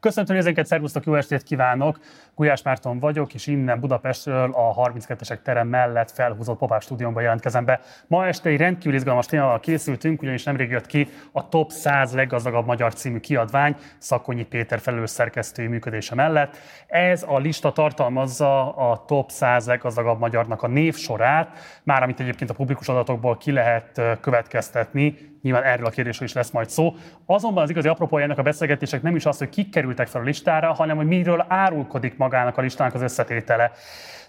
[0.00, 1.98] Köszöntöm ezeket, szervusztok, jó estét kívánok!
[2.34, 7.80] Gulyás Márton vagyok, és innen Budapestről a 32-esek terem mellett felhúzott Popás stúdiómba jelentkezem be.
[8.06, 12.66] Ma este egy rendkívül izgalmas témával készültünk, ugyanis nemrég jött ki a Top 100 leggazdagabb
[12.66, 16.56] magyar című kiadvány Szakonyi Péter felelős szerkesztői működése mellett.
[16.86, 22.54] Ez a lista tartalmazza a Top 100 leggazdagabb magyarnak a névsorát, már amit egyébként a
[22.54, 26.94] publikus adatokból ki lehet következtetni, nyilván erről a kérdésről is lesz majd szó.
[27.26, 30.24] Azonban az igazi apropója ennek a beszélgetések nem is az, hogy kik kerültek fel a
[30.24, 33.70] listára, hanem hogy miről árulkodik magának a listának az összetétele.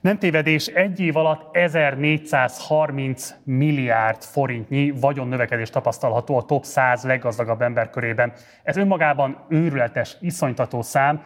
[0.01, 7.61] Nem tévedés, egy év alatt 1430 milliárd forintnyi vagyon növekedés tapasztalható a top 100 leggazdagabb
[7.61, 8.33] ember körében.
[8.63, 11.21] Ez önmagában őrületes, iszonytató szám.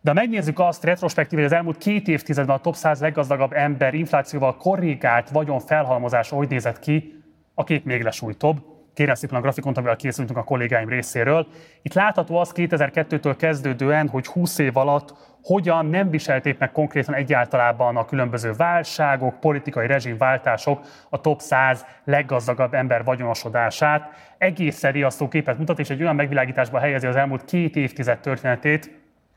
[0.00, 3.94] De ha megnézzük azt retrospektíve, hogy az elmúlt két évtizedben a top 100 leggazdagabb ember
[3.94, 7.22] inflációval korrigált vagyon felhalmozás hogy nézett ki,
[7.54, 11.46] a kép még lesújtóbb kérem szépen a grafikont, amivel készültünk a kollégáim részéről.
[11.82, 17.96] Itt látható az 2002-től kezdődően, hogy 20 év alatt hogyan nem viselték meg konkrétan egyáltalában
[17.96, 24.10] a különböző válságok, politikai rezsimváltások a top 100 leggazdagabb ember vagyonosodását.
[24.38, 28.90] Egészen riasztó képet mutat, és egy olyan megvilágításba helyezi az elmúlt két évtized történetét,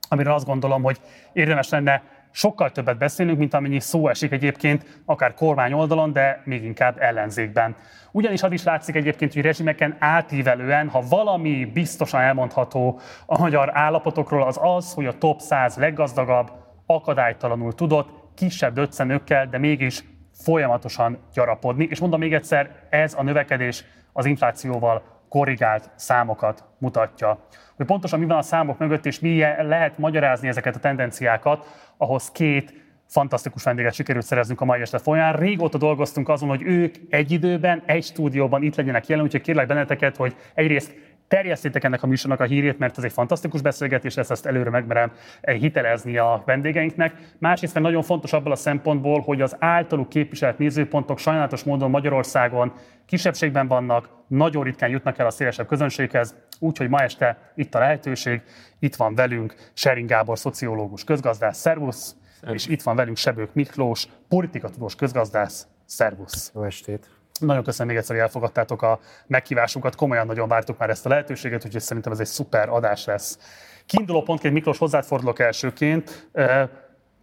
[0.10, 1.00] amire azt gondolom, hogy
[1.34, 6.64] érdemes lenne sokkal többet beszélünk, mint amennyi szó esik egyébként, akár kormány oldalon, de még
[6.64, 7.76] inkább ellenzékben.
[8.12, 14.44] Ugyanis az is látszik egyébként, hogy rezsimeken átívelően, ha valami biztosan elmondható a magyar állapotokról,
[14.44, 16.52] az az, hogy a top 100 leggazdagabb
[16.86, 21.88] akadálytalanul tudott, kisebb döccenőkkel, de mégis folyamatosan gyarapodni.
[21.90, 27.40] És mondom még egyszer, ez a növekedés az inflációval korrigált számokat mutatja.
[27.76, 32.32] Hogy pontosan mi van a számok mögött, és mi lehet magyarázni ezeket a tendenciákat, ahhoz
[32.32, 32.74] két
[33.08, 35.34] fantasztikus vendéget sikerült szereznünk a mai este folyamán.
[35.34, 40.16] Régóta dolgoztunk azon, hogy ők egy időben, egy stúdióban itt legyenek jelen, úgyhogy kérlek benneteket,
[40.16, 40.96] hogy egyrészt
[41.32, 45.12] terjesztétek ennek a műsornak a hírét, mert ez egy fantasztikus beszélgetés lesz, ezt előre megmerem
[45.42, 47.14] hitelezni a vendégeinknek.
[47.38, 52.74] Másrészt nagyon fontos abból a szempontból, hogy az általuk képviselt nézőpontok sajnálatos módon Magyarországon
[53.06, 58.42] kisebbségben vannak, nagyon ritkán jutnak el a szélesebb közönséghez, úgyhogy ma este itt a lehetőség,
[58.80, 62.16] itt van velünk Sering Gábor, szociológus, közgazdász, szervusz,
[62.54, 66.52] és itt van velünk Sebők Miklós, politikatudós közgazdász, szervusz.
[66.56, 67.21] Jó estét.
[67.42, 69.96] Nagyon köszönöm még egyszer, hogy elfogadtátok a meghívásunkat.
[69.96, 73.40] Komolyan nagyon vártuk már ezt a lehetőséget, úgyhogy szerintem ez egy szuper adás lesz.
[73.86, 76.32] Kiinduló pontként Miklós hozzád fordulok elsőként.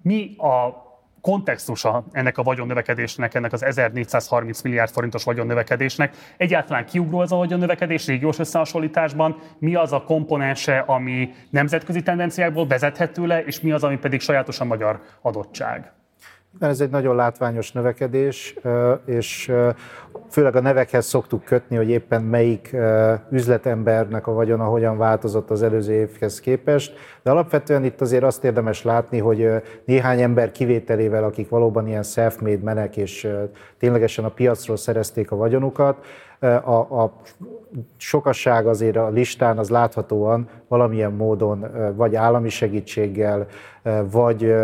[0.02, 0.86] Mi a
[1.20, 6.16] kontextusa ennek a vagyonnövekedésnek, ennek az 1430 milliárd forintos vagyonnövekedésnek.
[6.36, 13.26] Egyáltalán kiugró ez a vagyonnövekedés régiós összehasonlításban, mi az a komponense, ami nemzetközi tendenciákból vezethető
[13.26, 15.92] le, és mi az, ami pedig sajátosan magyar adottság?
[16.60, 18.56] Ez egy nagyon látványos növekedés,
[19.04, 19.52] és
[20.30, 22.76] főleg a nevekhez szoktuk kötni, hogy éppen melyik
[23.30, 26.92] üzletembernek a vagyona hogyan változott az előző évhez képest,
[27.22, 29.48] de alapvetően itt azért azt érdemes látni, hogy
[29.84, 33.28] néhány ember kivételével, akik valóban ilyen self-made menek, és
[33.78, 36.04] ténylegesen a piacról szerezték a vagyonukat,
[36.40, 37.12] a, a
[37.96, 41.66] sokasság azért a listán az láthatóan valamilyen módon
[41.96, 43.46] vagy állami segítséggel,
[44.10, 44.54] vagy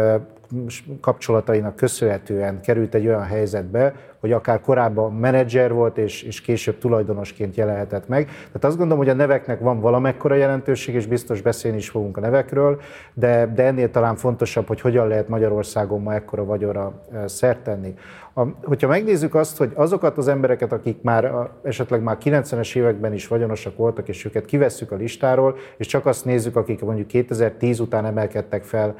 [1.01, 7.57] kapcsolatainak köszönhetően került egy olyan helyzetbe, hogy akár korábban menedzser volt, és, és később tulajdonosként
[7.57, 8.25] jelenhetett meg.
[8.27, 12.21] Tehát azt gondolom, hogy a neveknek van valamekkora jelentőség, és biztos beszélni is fogunk a
[12.21, 12.81] nevekről,
[13.15, 16.93] de, de ennél talán fontosabb, hogy hogyan lehet Magyarországon ma ekkora vagyonra
[17.27, 17.95] szert tenni.
[18.35, 23.27] A, hogyha megnézzük azt, hogy azokat az embereket, akik már esetleg már 90-es években is
[23.27, 28.05] vagyonosak voltak, és őket kivesszük a listáról, és csak azt nézzük, akik mondjuk 2010 után
[28.05, 28.95] emelkedtek fel,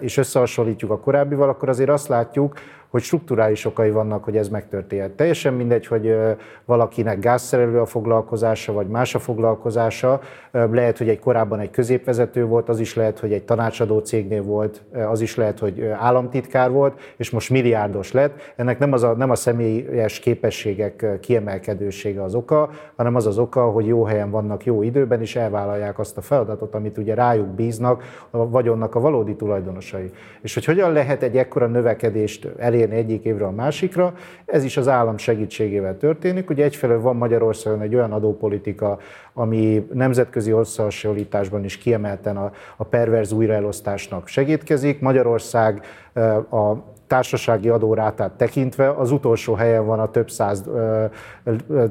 [0.00, 2.54] és összehasonlítjuk a korábbival, akkor azért azt látjuk,
[2.94, 5.10] hogy strukturális okai vannak, hogy ez megtörténhet.
[5.10, 6.16] Teljesen mindegy, hogy
[6.64, 10.20] valakinek gázszerelő a foglalkozása, vagy más a foglalkozása.
[10.50, 14.82] Lehet, hogy egy korábban egy középvezető volt, az is lehet, hogy egy tanácsadó cégnél volt,
[15.08, 18.52] az is lehet, hogy államtitkár volt, és most milliárdos lett.
[18.56, 23.70] Ennek nem, az a, nem a személyes képességek kiemelkedősége az oka, hanem az az oka,
[23.70, 28.02] hogy jó helyen vannak jó időben, és elvállalják azt a feladatot, amit ugye rájuk bíznak
[28.30, 30.10] a vagyonnak a valódi tulajdonosai.
[30.42, 34.14] És hogy hogyan lehet egy ekkora növekedést elérni, elérni egyik évre a másikra.
[34.46, 36.50] Ez is az állam segítségével történik.
[36.50, 38.98] Ugye egyfelől van Magyarországon egy olyan adópolitika,
[39.32, 45.00] ami nemzetközi összehasonlításban is kiemelten a, a perverz újraelosztásnak segítkezik.
[45.00, 45.82] Magyarország
[46.50, 50.64] a társasági adórátát tekintve az utolsó helyen van a több száz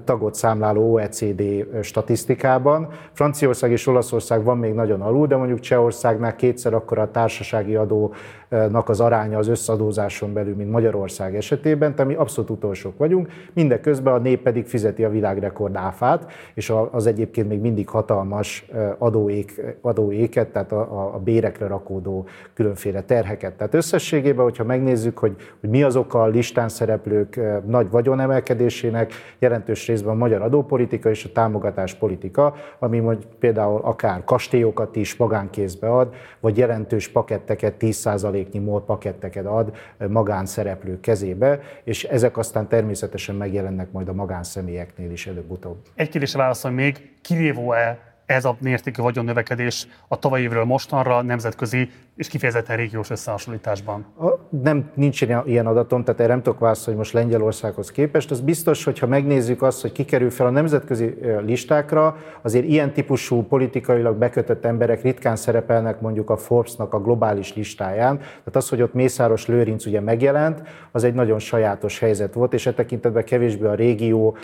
[0.04, 1.44] tagot számláló OECD
[1.82, 2.88] statisztikában.
[3.12, 8.90] Franciaország és Olaszország van még nagyon alul, de mondjuk Csehországnál kétszer akkor a társasági adónak
[8.90, 13.28] az aránya az összadózáson belül, mint Magyarország esetében, tehát mi abszolút utolsók vagyunk.
[13.54, 18.66] Mindeközben a nép pedig fizeti a világrekord áfát, és az egyébként még mindig hatalmas
[18.98, 23.54] adóék, adóéket, tehát a, a, bérekre rakódó különféle terheket.
[23.54, 29.88] Tehát összességében, hogyha megnézzük, hogy, hogy mi az oka a listán szereplők nagy vagyonemelkedésének, jelentős
[29.88, 36.14] részben a magyar adópolitika és a támogatáspolitika, ami hogy például akár kastélyokat is magánkézbe ad,
[36.40, 39.76] vagy jelentős paketteket, 10%-nyi MOL paketteket ad
[40.08, 45.78] magánszereplők kezébe, és ezek aztán természetesen megjelennek majd a magánszemélyeknél is előbb-utóbb.
[45.96, 52.28] Egy kérdésre válaszolom még, kirívó-e ez a mértékű vagyonnövekedés a tavalyi évről mostanra nemzetközi és
[52.28, 54.06] kifejezetten régiós összehasonlításban?
[54.50, 58.32] Nem, nincs ilyen adatom, tehát erre nem tudok válaszolni, hogy most Lengyelországhoz képest.
[58.32, 61.16] Az biztos, hogyha megnézzük azt, hogy kikerül fel a nemzetközi
[61.46, 68.18] listákra, azért ilyen típusú politikailag bekötött emberek ritkán szerepelnek mondjuk a Forbes-nak a globális listáján.
[68.18, 70.62] Tehát az, hogy ott Mészáros Lőrinc ugye megjelent,
[70.92, 74.38] az egy nagyon sajátos helyzet volt, és e tekintetben kevésbé a régió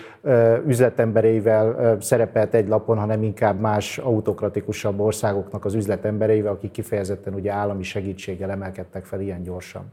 [0.67, 7.83] üzletembereivel szerepelt egy lapon, hanem inkább más autokratikusabb országoknak az üzletembereivel, akik kifejezetten ugye állami
[7.83, 9.91] segítséggel emelkedtek fel ilyen gyorsan.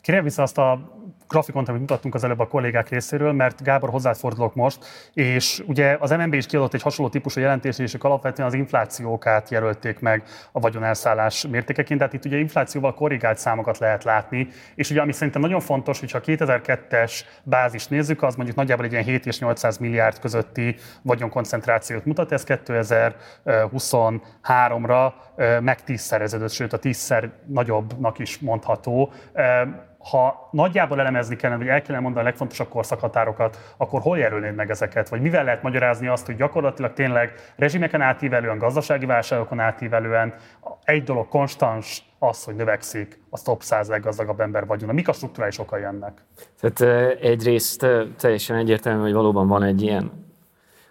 [0.00, 0.95] Kérem vissza azt a
[1.28, 6.10] grafikont, amit mutattunk az előbb a kollégák részéről, mert Gábor hozzáfordulok most, és ugye az
[6.10, 10.60] MNB is kiadott egy hasonló típusú jelentést, és ők alapvetően az inflációkát jelölték meg a
[10.60, 15.60] vagyonelszállás mértékeként, tehát itt ugye inflációval korrigált számokat lehet látni, és ugye ami szerintem nagyon
[15.60, 20.18] fontos, hogyha a 2002-es bázis nézzük, az mondjuk nagyjából egy ilyen 7 és 800 milliárd
[20.18, 25.12] közötti vagyonkoncentrációt mutat, ez 2023-ra
[25.60, 29.12] meg tízszereződött, sőt a tízszer nagyobbnak is mondható
[30.10, 34.70] ha nagyjából elemezni kellene, vagy el kellene mondani a legfontosabb korszakhatárokat, akkor hol jelölnéd meg
[34.70, 35.08] ezeket?
[35.08, 40.34] Vagy mivel lehet magyarázni azt, hogy gyakorlatilag tényleg rezsimeken átívelően, gazdasági válságokon átívelően
[40.84, 44.92] egy dolog konstans, az, hogy növekszik a top 100 leggazdagabb ember vagyona.
[44.92, 46.24] Mik a struktúrális okai ennek?
[46.60, 47.86] Tehát egyrészt
[48.16, 50.25] teljesen egyértelmű, hogy valóban van egy ilyen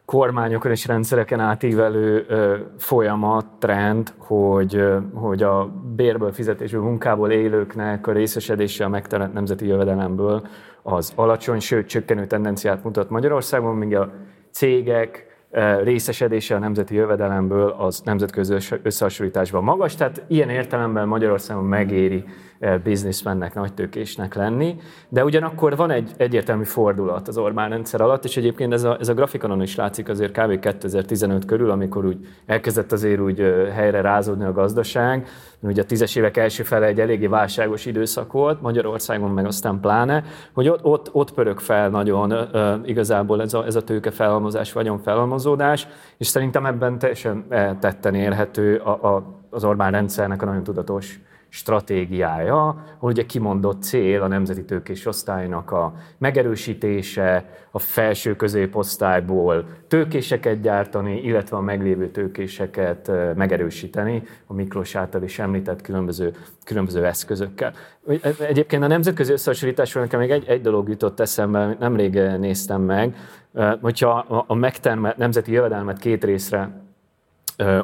[0.05, 2.25] kormányokon és rendszereken átívelő
[2.77, 5.65] folyamat, trend, hogy, hogy a
[5.95, 10.47] bérből, fizetésből, munkából élőknek a részesedése a megteremtett nemzeti jövedelemből
[10.81, 14.11] az alacsony, sőt csökkenő tendenciát mutat Magyarországon, míg a
[14.51, 15.35] cégek,
[15.83, 18.53] részesedése a nemzeti jövedelemből az nemzetközi
[18.83, 22.23] összehasonlításban magas, tehát ilyen értelemben Magyarországon megéri
[22.83, 24.75] bizniszmennek, nagytőkésnek lenni,
[25.09, 29.09] de ugyanakkor van egy egyértelmű fordulat az Orbán rendszer alatt, és egyébként ez a, ez
[29.09, 30.59] a grafikonon is látszik azért kb.
[30.59, 33.39] 2015 körül, amikor úgy elkezdett azért úgy
[33.73, 35.27] helyre rázódni a gazdaság,
[35.59, 40.23] ugye a tízes évek első fele egy eléggé válságos időszak volt, Magyarországon meg aztán pláne,
[40.53, 42.33] hogy ott, ott, ott pörög fel nagyon
[42.85, 45.87] igazából ez a, ez a tőke felhalmozás, vagyon felhalmozódás,
[46.17, 47.45] és szerintem ebben teljesen
[47.79, 51.19] tetten érhető a, a, az Orbán rendszernek a nagyon tudatos
[51.55, 52.67] stratégiája,
[52.97, 61.21] ahol ugye kimondott cél a nemzeti tőkés osztálynak a megerősítése, a felső középosztályból tőkéseket gyártani,
[61.21, 67.73] illetve a meglévő tőkéseket megerősíteni a Miklós által is említett különböző, különböző eszközökkel.
[68.39, 73.15] Egyébként a nemzetközi összehasonlításról nekem még egy, egy dolog jutott eszembe, nemrég néztem meg,
[73.81, 76.84] hogyha a megtermelt nemzeti jövedelmet két részre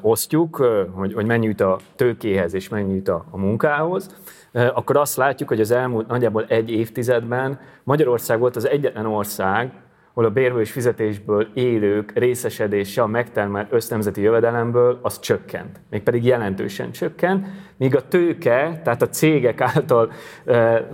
[0.01, 0.55] osztjuk,
[0.93, 4.15] hogy, hogy mennyi a tőkéhez és mennyi a, a munkához,
[4.51, 9.71] akkor azt látjuk, hogy az elmúlt nagyjából egy évtizedben Magyarország volt az egyetlen ország,
[10.13, 15.79] ahol a bérből és fizetésből élők részesedése a megtermelt össznemzeti jövedelemből az csökkent.
[15.89, 17.47] Mégpedig jelentősen csökkent,
[17.77, 20.11] míg a tőke, tehát a cégek által
[20.45, 20.85] e, e,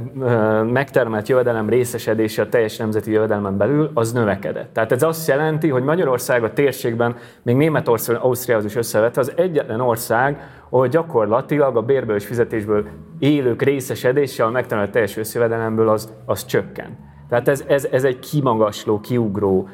[0.64, 4.74] megtermelt jövedelem részesedése a teljes nemzeti jövedelmen belül az növekedett.
[4.74, 9.80] Tehát ez azt jelenti, hogy Magyarország a térségben, még Németország, Ausztriához is összevetve, az egyetlen
[9.80, 12.88] ország, ahol gyakorlatilag a bérből és fizetésből
[13.20, 17.07] élők részesedése a megtermelt teljes összjövedelemből az, az csökkent.
[17.30, 19.68] Tehát ez, ez, ez egy kimagasló, kiugró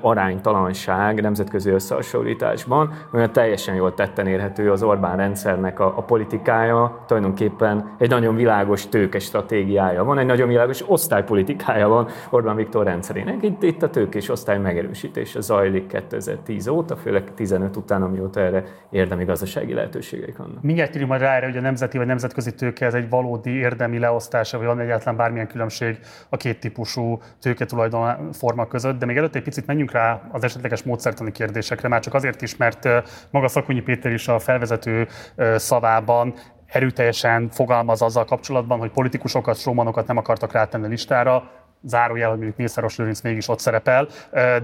[0.00, 7.94] aránytalanság nemzetközi összehasonlításban, olyan teljesen jól tetten érhető az Orbán rendszernek a, a politikája, tulajdonképpen
[7.98, 13.42] egy nagyon világos tőke stratégiája van, egy nagyon világos osztálypolitikája van Orbán Viktor rendszerének.
[13.42, 19.24] Itt, itt a tőkés osztály megerősítése zajlik 2010 óta, főleg 15 után, amióta erre érdemi
[19.24, 20.62] gazdasági lehetőségeik vannak.
[20.62, 23.98] Mindjárt írjuk majd rá erre, hogy a nemzeti vagy nemzetközi tőke ez egy valódi érdemi
[23.98, 29.34] leosztása, vagy van egyáltalán bármilyen különbség a két típusú tőketulajdon forma között, de még előtt
[29.34, 32.88] egy picit menjünk rá az esetleges módszertani kérdésekre, már csak azért is, mert
[33.30, 35.08] maga Szakonyi Péter is a felvezető
[35.56, 36.34] szavában
[36.66, 41.50] erőteljesen fogalmaz azzal kapcsolatban, hogy politikusokat, strómanokat nem akartak rátenni a listára,
[41.82, 44.08] zárójel, hogy mondjuk Mészáros Lőrinc mégis ott szerepel,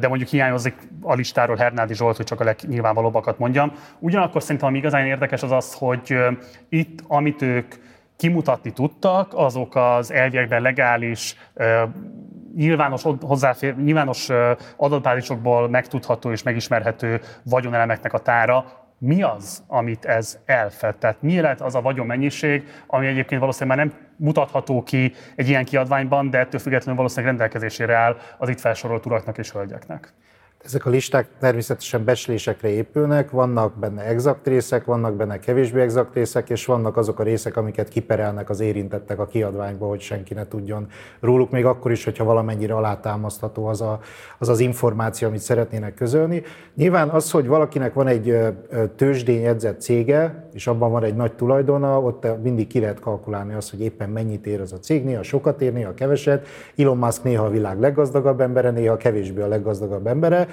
[0.01, 3.73] de mondjuk hiányozik a listáról Hernádi Zsolt, hogy csak a legnyilvánvalóbbakat mondjam.
[3.99, 6.17] Ugyanakkor szerintem ami igazán érdekes az az, hogy
[6.69, 7.75] itt, amit ők
[8.17, 11.37] kimutatni tudtak, azok az elviekben legális,
[12.57, 14.29] nyilvános, hozzáfér, nyilvános
[14.77, 18.65] adatbázisokból megtudható és megismerhető vagyonelemeknek a tára,
[18.99, 20.97] mi az, amit ez elfed?
[20.97, 25.65] Tehát mi lehet az a vagyonmennyiség, ami egyébként valószínűleg már nem mutatható ki egy ilyen
[25.65, 30.13] kiadványban, de ettől függetlenül valószínűleg rendelkezésére áll az itt felsorolt uraknak és hölgyeknek.
[30.67, 36.51] Ezek a listák természetesen becslésekre épülnek, vannak benne exakt részek, vannak benne kevésbé exakt részek,
[36.51, 40.87] és vannak azok a részek, amiket kiperelnek az érintettek a kiadványba, hogy senki ne tudjon
[41.21, 44.01] róluk, még akkor is, hogyha valamennyire alátámasztható az, a,
[44.39, 46.43] az az információ, amit szeretnének közölni.
[46.75, 48.37] Nyilván az, hogy valakinek van egy
[48.97, 53.71] tőzsdén jegyzett cége, és abban van egy nagy tulajdona, ott mindig ki lehet kalkulálni azt,
[53.71, 56.47] hogy éppen mennyit ér az a cég, néha sokat ér, néha keveset.
[56.77, 60.49] Elon Musk néha a világ leggazdagabb embere, néha kevésbé a leggazdagabb embere,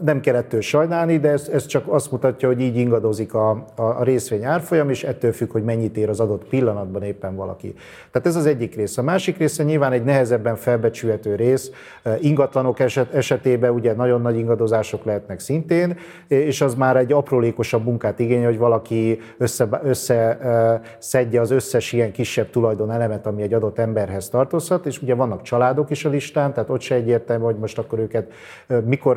[0.00, 4.02] nem kell sajnálni, de ez, ez csak azt mutatja, hogy így ingadozik a, a, a
[4.02, 7.74] részvény árfolyam, és ettől függ, hogy mennyit ér az adott pillanatban éppen valaki.
[8.10, 8.98] Tehát ez az egyik rész.
[8.98, 11.70] A másik része nyilván egy nehezebben felbecsülhető rész.
[12.20, 18.18] Ingatlanok eset, esetében ugye nagyon nagy ingadozások lehetnek szintén, és az már egy aprólékosabb munkát
[18.18, 20.38] igényel, hogy valaki össze, össze
[20.98, 25.90] szedje az összes ilyen kisebb tulajdonelemet, ami egy adott emberhez tartozhat, és ugye vannak családok
[25.90, 28.32] is a listán, tehát ott se egyértelmű, hogy most akkor őket
[28.84, 29.09] mikor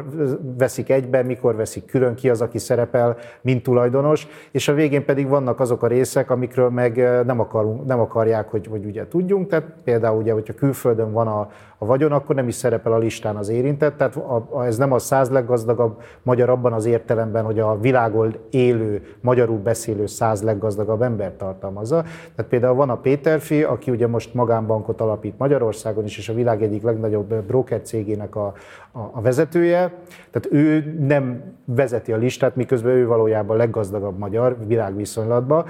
[0.57, 5.27] veszik egybe, mikor veszik külön, ki az, aki szerepel, mint tulajdonos, és a végén pedig
[5.27, 9.65] vannak azok a részek, amikről meg nem, akarunk, nem akarják, hogy, hogy ugye tudjunk, tehát
[9.83, 11.49] például ugye, hogyha külföldön van a,
[11.83, 14.91] a vagyon, akkor nem is szerepel a listán az érintett, tehát a, a, ez nem
[14.91, 21.01] a száz leggazdagabb magyar abban az értelemben, hogy a világon élő, magyarul beszélő száz leggazdagabb
[21.01, 22.01] ember tartalmazza.
[22.35, 26.63] Tehát például van a Péterfi, aki ugye most magánbankot alapít Magyarországon is, és a világ
[26.63, 28.53] egyik legnagyobb broker cégének a,
[28.91, 29.93] a, a vezetője,
[30.31, 35.65] tehát ő nem vezeti a listát, miközben ő valójában a leggazdagabb magyar világviszonylatban.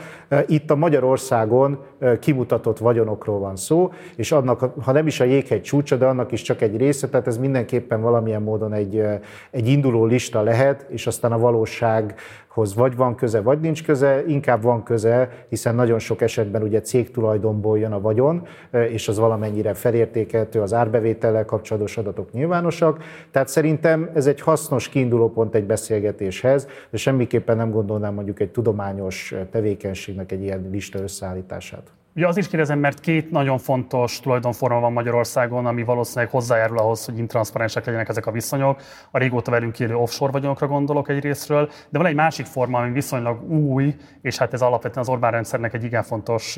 [0.48, 1.78] Itt a Magyarországon
[2.20, 6.42] kimutatott vagyonokról van szó, és annak, ha nem is a jéghegy csúcsa, de annak is
[6.42, 9.04] csak egy része, tehát ez mindenképpen valamilyen módon egy,
[9.52, 12.16] egy induló lista lehet, és aztán a valóság
[12.48, 16.82] hoz vagy van köze, vagy nincs köze, inkább van köze, hiszen nagyon sok esetben ugye
[16.82, 18.48] cégtulajdonból jön a vagyon,
[18.90, 23.04] és az valamennyire felértékelhető, az árbevétellel kapcsolatos adatok nyilvánosak.
[23.32, 29.36] Tehát szerintem ez egy hasznos kiindulópont egy beszélgetéshez, de semmiképpen nem gondolnám mondjuk egy tudományos
[29.52, 32.03] tevékenységnek egy ilyen lista összeállítását.
[32.16, 37.18] Ugye is kérdezem, mert két nagyon fontos tulajdonforma van Magyarországon, ami valószínűleg hozzájárul ahhoz, hogy
[37.18, 38.82] intranszparensek legyenek ezek a viszonyok.
[39.12, 42.92] A régóta velünk élő offshore vagyonokra gondolok egy részről, de van egy másik forma, ami
[42.92, 46.58] viszonylag új, és hát ez alapvetően az Orbán rendszernek egy igen fontos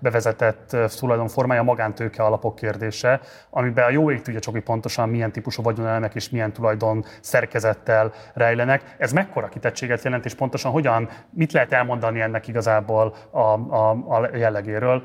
[0.00, 3.20] bevezetett tulajdonformája, a magántőke alapok kérdése,
[3.50, 8.12] amiben a jó ég tudja csak, hogy pontosan milyen típusú vagyonelemek és milyen tulajdon szerkezettel
[8.34, 8.96] rejlenek.
[8.98, 14.36] Ez mekkora kitettséget jelent, és pontosan hogyan, mit lehet elmondani ennek igazából a, a, a
[14.36, 14.95] jellegéről?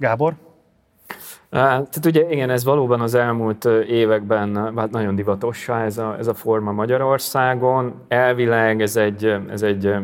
[0.00, 0.34] Gábor?
[1.50, 6.34] Tehát ugye igen, ez valóban az elmúlt években hát nagyon divatossá ez a, ez a
[6.34, 7.94] forma Magyarországon.
[8.08, 9.94] Elvileg ez egy, ez egy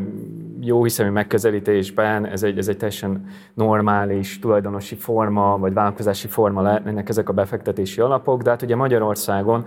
[0.61, 7.09] jó hiszemű megközelítésben, ez egy, ez egy teljesen normális tulajdonosi forma, vagy vállalkozási forma lehetnének
[7.09, 9.65] ezek a befektetési alapok, de hát ugye Magyarországon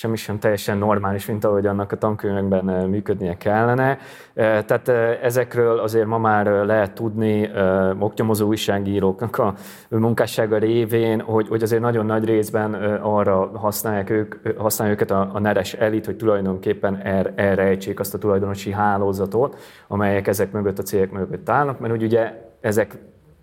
[0.00, 3.98] semmi sem teljesen normális, mint ahogy annak a tankönyvekben eh, működnie kellene.
[4.34, 7.50] Eh, tehát eh, ezekről azért ma már lehet tudni
[7.98, 9.54] oknyomozó újságíróknak a
[9.88, 15.38] munkássága révén, hogy, hogy azért nagyon nagy részben arra használják ők, használják őket a, a
[15.38, 19.56] neres elit, hogy tulajdonképpen er, erre ejtsék azt a tulajdonosi hálózatot,
[19.88, 22.98] amelyek ezek mögött a cégek mögött állnak, mert hogy ugye ezek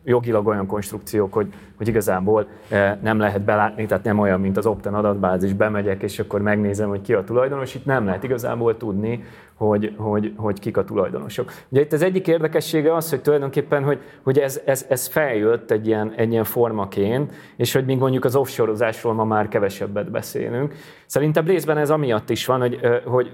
[0.08, 1.48] jogilag olyan konstrukciók, hogy,
[1.78, 6.20] hogy igazából eh, nem lehet belátni, tehát nem olyan, mint az Opten adatbázis, bemegyek, és
[6.20, 9.24] akkor megnézem, hogy ki a tulajdonos, itt nem lehet igazából tudni,
[9.54, 11.52] hogy, hogy, hogy kik a tulajdonosok.
[11.70, 15.88] Ugye itt az egyik érdekessége az, hogy tulajdonképpen, hogy, hogy ez, ez, ez feljött egy
[15.88, 20.74] ilyen, egy ilyen formaként, és hogy még mondjuk az offshore ma már kevesebbet beszélünk.
[21.06, 23.32] Szerintem részben ez amiatt is van, hogy, eh, hogy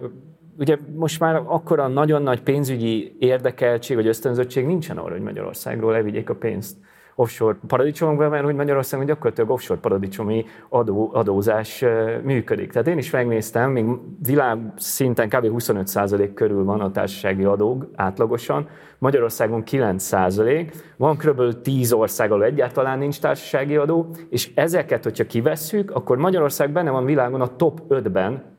[0.58, 6.30] ugye most már akkora nagyon nagy pénzügyi érdekeltség vagy ösztönzöttség nincsen arra, hogy Magyarországról levigyék
[6.30, 6.78] a pénzt
[7.16, 11.86] offshore paradicsomokba, mert hogy Magyarországon gyakorlatilag offshore paradicsomi adó, adózás
[12.24, 12.72] működik.
[12.72, 13.86] Tehát én is megnéztem, még
[14.26, 15.46] világ szinten kb.
[15.46, 18.68] 25% körül van a társasági adóg átlagosan,
[18.98, 21.62] Magyarországon 9%, van kb.
[21.62, 27.06] 10 ország, ahol egyáltalán nincs társasági adó, és ezeket, hogyha kivesszük, akkor Magyarország benne van
[27.06, 28.53] világon a top 5-ben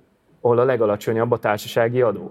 [0.45, 2.31] ahol a legalacsonyabb a társasági adó.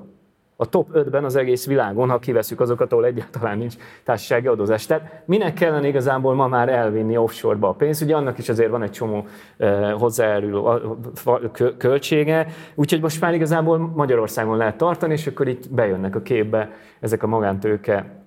[0.55, 4.85] a top 5-ben az egész világon, ha kiveszük azokat, ahol egyáltalán nincs társasági adózás.
[4.85, 8.01] Tehát minek kellene igazából ma már elvinni offshore-ba a pénzt?
[8.01, 9.27] Ugye annak is azért van egy csomó
[9.57, 10.97] eh, hozzájáruló
[11.77, 17.23] költsége, úgyhogy most már igazából Magyarországon lehet tartani, és akkor itt bejönnek a képbe ezek
[17.23, 18.23] a magántőke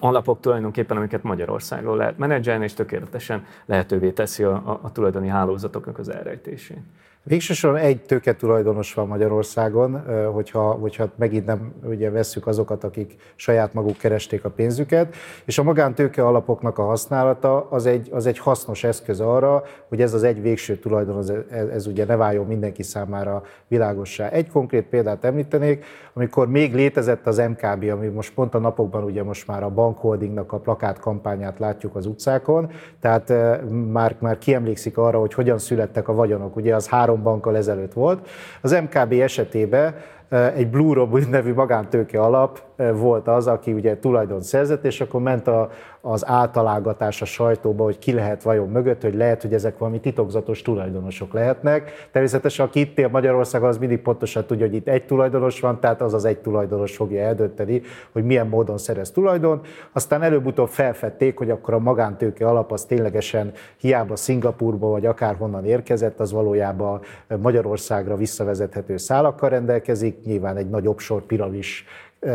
[0.00, 5.98] alapok tulajdonképpen, amiket Magyarországon lehet menedzselni, és tökéletesen lehetővé teszi a, a, a tulajdoni hálózatoknak
[5.98, 6.78] az elrejtését.
[7.28, 13.74] Végsősorban egy tőke tulajdonos van Magyarországon, hogyha, hogyha megint nem ugye vesszük azokat, akik saját
[13.74, 18.84] maguk keresték a pénzüket, és a magántőke alapoknak a használata az egy, az egy hasznos
[18.84, 21.32] eszköz arra, hogy ez az egy végső tulajdon, ez,
[21.72, 24.28] ez ugye ne váljon mindenki számára világossá.
[24.28, 29.22] Egy konkrét példát említenék, amikor még létezett az MKB, ami most pont a napokban ugye
[29.22, 32.70] most már a bankholdingnak a plakát kampányát látjuk az utcákon,
[33.00, 33.32] tehát
[33.92, 36.56] már, már kiemlékszik arra, hogy hogyan születtek a vagyonok.
[36.56, 38.28] Ugye az három három bankkal ezelőtt volt.
[38.60, 39.94] Az MKB esetében
[40.54, 42.62] egy Blue Robin nevű magántőke alap
[42.94, 45.70] volt az, aki ugye tulajdon szerzett, és akkor ment a,
[46.00, 50.62] az általágatás a sajtóba, hogy ki lehet vajon mögött, hogy lehet, hogy ezek valami titokzatos
[50.62, 52.08] tulajdonosok lehetnek.
[52.12, 56.02] Természetesen, aki itt él Magyarországon, az mindig pontosan tudja, hogy itt egy tulajdonos van, tehát
[56.02, 57.82] az az egy tulajdonos fogja eldönteni,
[58.12, 59.60] hogy milyen módon szerez tulajdon.
[59.92, 66.20] Aztán előbb-utóbb felfedték, hogy akkor a magántőke alap az ténylegesen hiába Szingapurba vagy akárhonnan érkezett,
[66.20, 67.00] az valójában
[67.42, 71.84] Magyarországra visszavezethető szálakkal rendelkezik, nyilván egy nagy offshore piramis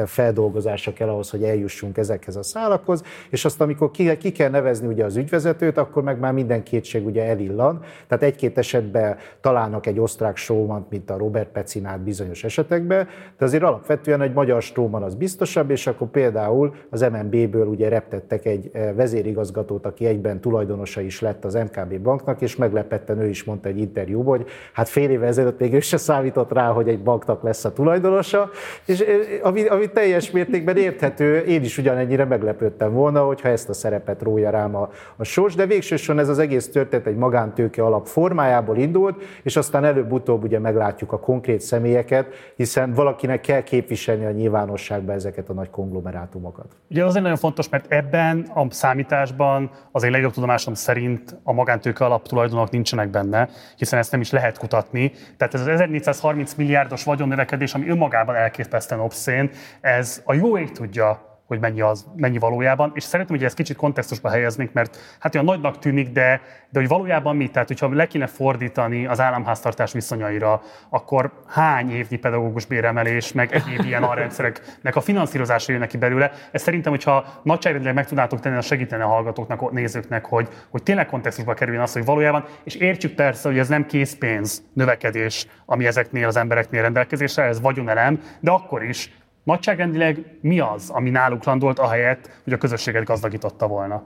[0.05, 4.87] feldolgozása kell ahhoz, hogy eljussunk ezekhez a szálakhoz, és azt amikor ki, ki kell nevezni
[4.87, 7.79] ugye az ügyvezetőt, akkor meg már minden kétség ugye elillan.
[8.07, 13.63] Tehát egy-két esetben találnak egy osztrák strómant, mint a Robert Pecinát bizonyos esetekben, de azért
[13.63, 19.85] alapvetően egy magyar stróman az biztosabb, és akkor például az MNB-ből ugye reptettek egy vezérigazgatót,
[19.85, 24.37] aki egyben tulajdonosa is lett az MKB banknak, és meglepetten ő is mondta egy interjúban,
[24.37, 27.73] hogy hát fél éve ezelőtt még ő se számított rá, hogy egy banknak lesz a
[27.73, 28.49] tulajdonosa,
[28.85, 29.03] és
[29.41, 34.49] ami, ami teljes mértékben érthető, én is ugyanennyire meglepődtem volna, hogyha ezt a szerepet rója
[34.49, 39.23] rám a, a sors, de végsősorban ez az egész történet egy magántőke alap formájából indult,
[39.43, 45.49] és aztán előbb-utóbb ugye meglátjuk a konkrét személyeket, hiszen valakinek kell képviselni a nyilvánosságban ezeket
[45.49, 46.65] a nagy konglomerátumokat.
[46.89, 52.05] Ugye azért nagyon fontos, mert ebben a számításban az én legjobb tudomásom szerint a magántőke
[52.05, 55.11] alap tulajdonok nincsenek benne, hiszen ezt nem is lehet kutatni.
[55.37, 59.49] Tehát ez az 1430 milliárdos vagyonnövekedés, ami önmagában elképesztően obszén,
[59.81, 63.75] ez a jó ég tudja, hogy mennyi, az, mennyi valójában, és szeretném, hogy ezt kicsit
[63.75, 67.47] kontextusba helyeznék, mert hát olyan nagynak tűnik, de, de hogy valójában mi?
[67.47, 73.85] Tehát, hogyha le kéne fordítani az államháztartás viszonyaira, akkor hány évnyi pedagógus béremelés, meg egyéb
[73.85, 76.31] ilyen arrendszereknek a finanszírozása jön neki belőle.
[76.51, 81.05] Ez szerintem, hogyha nagyságrendileg meg tudnátok tenni, a segítene a hallgatóknak, nézőknek, hogy, hogy tényleg
[81.05, 86.27] kontextusba kerüljön az, hogy valójában, és értjük persze, hogy ez nem készpénz növekedés, ami ezeknél
[86.27, 89.11] az embereknél rendelkezésre, ez vagyonelem, de akkor is
[89.43, 94.03] Nagyságrendileg mi az, ami náluk landolt, ahelyett, hogy a közösséget gazdagította volna?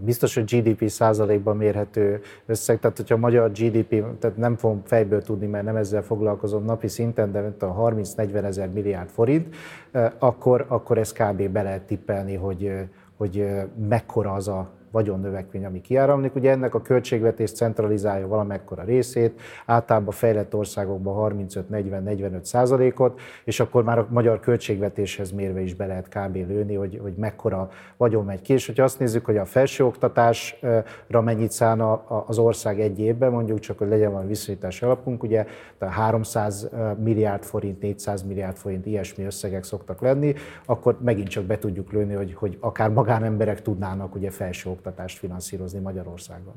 [0.00, 5.22] Biztos, hogy GDP százalékban mérhető összeg, tehát hogyha a magyar GDP, tehát nem fogom fejből
[5.22, 9.56] tudni, mert nem ezzel foglalkozom napi szinten, de a 30-40 ezer milliárd forint,
[9.90, 11.48] eh, akkor, akkor ezt kb.
[11.48, 16.34] be lehet tippelni, hogy, eh, hogy eh, mekkora az a vagyonnövekmény, ami kiáramlik.
[16.34, 23.98] Ugye ennek a költségvetés centralizálja valamekkora részét, általában fejlett országokban 35-40-45 százalékot, és akkor már
[23.98, 26.34] a magyar költségvetéshez mérve is be lehet kb.
[26.34, 28.52] lőni, hogy, hogy mekkora vagyon megy ki.
[28.52, 31.92] És hogyha azt nézzük, hogy a felsőoktatásra mennyit szállna
[32.26, 35.46] az ország egy évben, mondjuk csak, hogy legyen valami viszonyítási alapunk, ugye
[35.80, 36.68] 300
[37.02, 40.34] milliárd forint, 400 milliárd forint, ilyesmi összegek szoktak lenni,
[40.66, 45.78] akkor megint csak be tudjuk lőni, hogy, hogy akár magánemberek tudnának ugye felső oktatást finanszírozni
[45.78, 46.54] Magyarországon.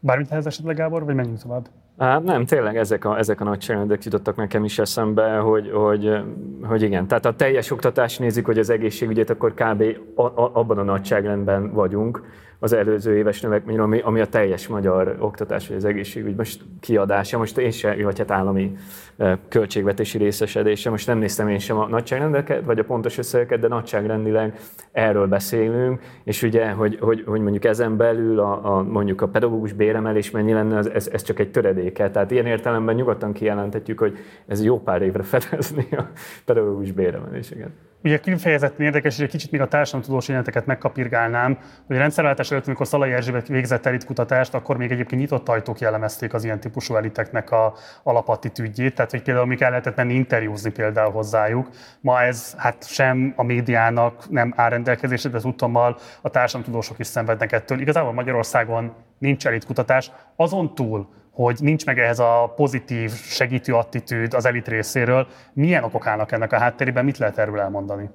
[0.00, 1.68] Bármit ehhez esetleg, Gábor, vagy menjünk tovább?
[1.98, 6.10] Hát nem, tényleg ezek a, ezek a nagyságrendek jutottak nekem is eszembe, hogy, hogy,
[6.62, 7.06] hogy igen.
[7.06, 9.84] Tehát a teljes oktatást nézik, hogy az egészségügyet, akkor kb.
[10.14, 12.22] A, a, abban a nagyságrendben vagyunk
[12.62, 17.38] az előző éves növekmény, ami, ami a teljes magyar oktatás vagy az egészségügy most kiadása,
[17.38, 18.76] most én sem, vagy hát állami
[19.48, 24.58] költségvetési részesedése, most nem néztem én sem a nagyságrendeket, vagy a pontos összegeket, de nagyságrendileg
[24.92, 29.72] erről beszélünk, és ugye, hogy, hogy, hogy mondjuk ezen belül a, a, mondjuk a pedagógus
[29.72, 32.10] béremelés mennyi lenne, ez, ez csak egy töredéke.
[32.10, 36.10] Tehát ilyen értelemben nyugodtan kijelenthetjük, hogy ez jó pár évre fedezni a
[36.44, 37.70] pedagógus béremeléseket.
[38.02, 42.66] Ugye kifejezetten érdekes, és egy kicsit még a társadalomtudós jelenteket megkapirgálnám, hogy a rendszerváltás előtt,
[42.66, 47.50] amikor Szalai Erzsébet végzett elitkutatást, akkor még egyébként nyitott ajtók jellemezték az ilyen típusú eliteknek
[47.50, 51.68] a alapattitűdjét, tehát hogy például még el lehetett menni interjúzni például hozzájuk.
[52.00, 57.06] Ma ez hát sem a médiának nem áll rendelkezésre, de az utommal a társadalomtudósok is
[57.06, 57.80] szenvednek ettől.
[57.80, 61.08] Igazából Magyarországon nincs elitkutatás, azon túl,
[61.42, 65.26] hogy nincs meg ehhez a pozitív, segítő attitűd az elit részéről.
[65.52, 68.10] Milyen okok állnak ennek a háttérében, mit lehet erről elmondani?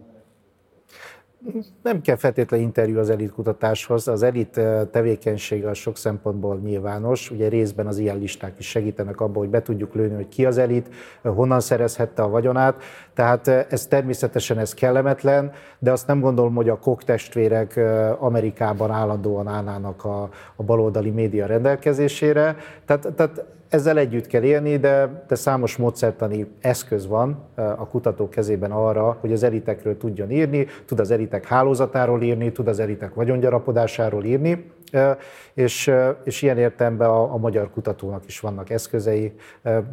[1.84, 7.50] Nem kell feltétlenül interjú az elit kutatáshoz, az elit tevékenysége az sok szempontból nyilvános, ugye
[7.50, 10.90] részben az ilyen listák is segítenek abban, hogy be tudjuk lőni, hogy ki az elit,
[11.22, 16.80] honnan szerezhette a vagyonát, tehát ez természetesen ez kellemetlen, de azt nem gondolom, hogy a
[16.80, 17.80] Koch testvérek
[18.20, 22.56] Amerikában állandóan állnának a, a baloldali média rendelkezésére,
[22.86, 28.72] tehát, tehát ezzel együtt kell élni, de, de számos módszertani eszköz van a kutatók kezében
[28.72, 34.24] arra, hogy az elitekről tudjon írni, tud az elitek hálózatáról írni, tud az elitek vagyongyarapodásáról
[34.24, 34.72] írni,
[35.54, 35.92] és,
[36.24, 39.34] és ilyen értelemben a, a magyar kutatónak is vannak eszközei,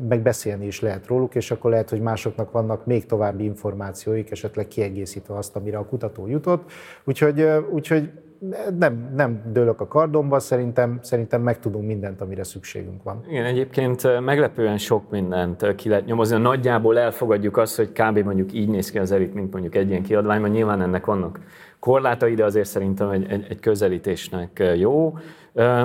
[0.09, 4.69] meg beszélni is lehet róluk, és akkor lehet, hogy másoknak vannak még további információik, esetleg
[4.69, 6.71] kiegészítve azt, amire a kutató jutott.
[7.05, 8.11] Úgyhogy, úgyhogy
[8.79, 13.25] nem, nem dőlök a kardomba, szerintem, szerintem megtudunk mindent, amire szükségünk van.
[13.29, 16.37] Igen, egyébként meglepően sok mindent ki lehet nyomozni.
[16.37, 18.19] Nagyjából elfogadjuk azt, hogy kb.
[18.19, 20.51] mondjuk így néz ki az elit, mint mondjuk egy ilyen kiadványban.
[20.51, 21.41] Nyilván ennek vannak
[21.79, 25.19] korlátai, de azért szerintem egy, egy, egy közelítésnek jó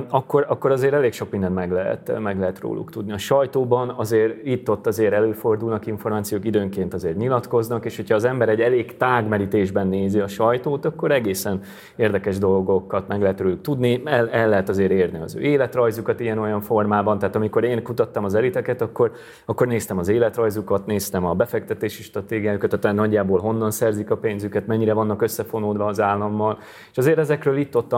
[0.10, 3.12] akkor, akkor azért elég sok mindent meg lehet, meg lehet róluk tudni.
[3.12, 8.62] A sajtóban azért itt-ott azért előfordulnak információk, időnként azért nyilatkoznak, és hogyha az ember egy
[8.62, 11.60] elég tágmerítésben nézi a sajtót, akkor egészen
[11.96, 16.62] érdekes dolgokat meg lehet róluk tudni, el, el lehet azért érni az ő életrajzukat ilyen-olyan
[16.62, 19.12] formában, tehát amikor én kutattam az eliteket, akkor,
[19.46, 24.94] akkor néztem az életrajzukat, néztem a befektetési stratégiájukat, tehát nagyjából honnan szerzik a pénzüket, mennyire
[24.94, 26.58] vannak összefonódva az állammal,
[26.92, 27.96] és azért ezekről itt-ott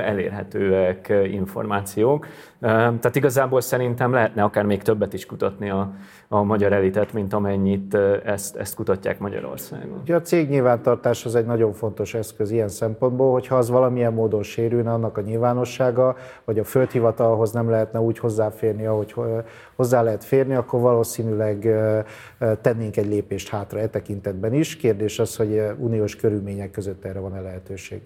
[0.00, 2.26] elérhető ezek információk.
[2.60, 5.92] Tehát igazából szerintem lehetne akár még többet is kutatni a,
[6.28, 7.94] a magyar elitet, mint amennyit
[8.24, 9.98] ezt, ezt kutatják Magyarországon.
[10.02, 14.42] Ugye a cég nyilvántartás az egy nagyon fontos eszköz ilyen szempontból, hogyha az valamilyen módon
[14.42, 19.14] sérülne annak a nyilvánossága, vagy a földhivatalhoz nem lehetne úgy hozzáférni, ahogy
[19.74, 21.68] hozzá lehet férni, akkor valószínűleg
[22.60, 24.76] tennénk egy lépést hátra e tekintetben is.
[24.76, 28.02] Kérdés az, hogy uniós körülmények között erre van-e lehetőség.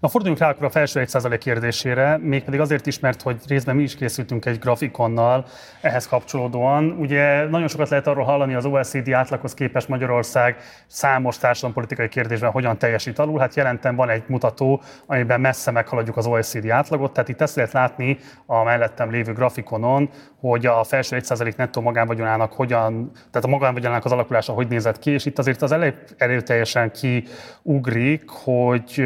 [0.00, 3.82] Na forduljunk rá akkor a felső 1% kérdésére, mégpedig azért is, mert hogy részben mi
[3.82, 5.44] is készültünk egy grafikonnal
[5.80, 6.90] ehhez kapcsolódóan.
[6.90, 12.78] Ugye nagyon sokat lehet arról hallani az OECD átlaghoz képest Magyarország számos társadalompolitikai kérdésben hogyan
[12.78, 13.38] teljesít alul.
[13.38, 17.72] Hát jelentem van egy mutató, amiben messze meghaladjuk az OECD átlagot, tehát itt ezt lehet
[17.72, 20.10] látni a mellettem lévő grafikonon,
[20.40, 25.10] hogy a felső 1% nettó magánvagyonának hogyan, tehát a magánvagyonának az alakulása hogy nézett ki,
[25.10, 29.04] és itt azért az elég erőteljesen kiugrik, hogy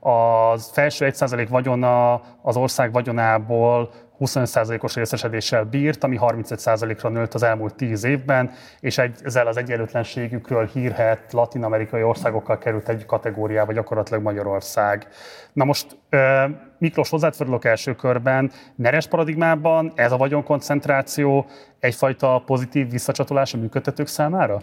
[0.00, 0.29] a
[0.72, 3.90] felső 1% vagyona az ország vagyonából
[4.20, 11.32] 25%-os részesedéssel bírt, ami 35%-ra nőtt az elmúlt 10 évben, és ezzel az egyenlőtlenségükről hírhet
[11.32, 15.06] latin-amerikai országokkal került egy kategóriába gyakorlatilag Magyarország.
[15.52, 15.98] Na most
[16.78, 18.50] Miklós, hozzád fordulok első körben.
[18.74, 21.46] Neres paradigmában ez a vagyonkoncentráció
[21.78, 24.62] egyfajta pozitív visszacsatolás a működtetők számára?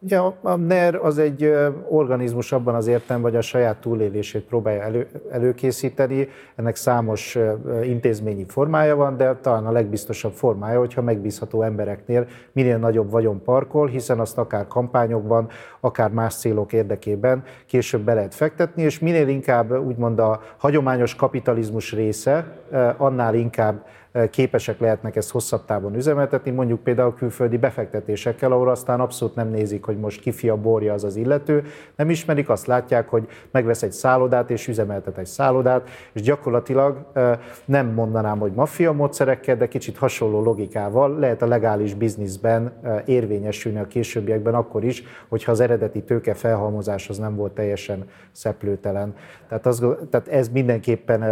[0.00, 1.54] Ugye a NER az egy
[1.88, 6.28] organizmus abban az értem, hogy a saját túlélését próbálja elő, előkészíteni.
[6.56, 7.38] Ennek számos
[7.82, 13.86] intézményi formája van, de talán a legbiztosabb formája, hogyha megbízható embereknél minél nagyobb vagyon parkol,
[13.86, 15.48] hiszen azt akár kampányokban,
[15.80, 21.92] akár más célok érdekében később be lehet fektetni, és minél inkább úgymond a hagyományos kapitalizmus
[21.92, 22.56] része,
[22.96, 23.84] annál inkább
[24.30, 29.84] képesek lehetnek ezt hosszabb távon üzemeltetni, mondjuk például külföldi befektetésekkel, ahol aztán abszolút nem nézik,
[29.84, 31.64] hogy most kifi a borja az az illető,
[31.96, 37.06] nem ismerik, azt látják, hogy megvesz egy szállodát és üzemeltet egy szállodát, és gyakorlatilag
[37.64, 42.72] nem mondanám, hogy maffia módszerekkel, de kicsit hasonló logikával lehet a legális bizniszben
[43.04, 49.14] érvényesülni a későbbiekben akkor is, hogyha az eredeti tőke felhalmozás az nem volt teljesen szeplőtelen.
[49.48, 51.22] Tehát, az, tehát ez mindenképpen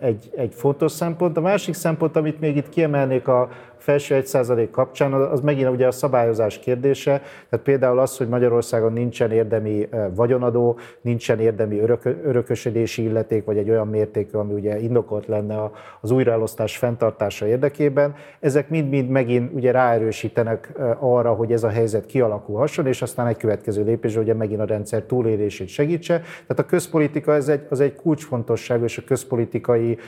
[0.00, 1.36] egy, egy fontos szempont.
[1.36, 3.48] A másik szempont, amit még itt kiemelnék a
[3.84, 7.22] felső 1% kapcsán, az megint ugye a szabályozás kérdése.
[7.50, 13.70] Tehát például az, hogy Magyarországon nincsen érdemi vagyonadó, nincsen érdemi örök, örökösödési illeték, vagy egy
[13.70, 18.14] olyan mértékű, ami ugye indokolt lenne az újraelosztás fenntartása érdekében.
[18.40, 23.84] Ezek mind-mind megint ugye ráerősítenek arra, hogy ez a helyzet kialakulhasson, és aztán egy következő
[23.84, 26.18] lépés, ugye megint a rendszer túlélését segítse.
[26.20, 29.98] Tehát a közpolitika ez egy, az egy kulcsfontosságú, és a közpolitikai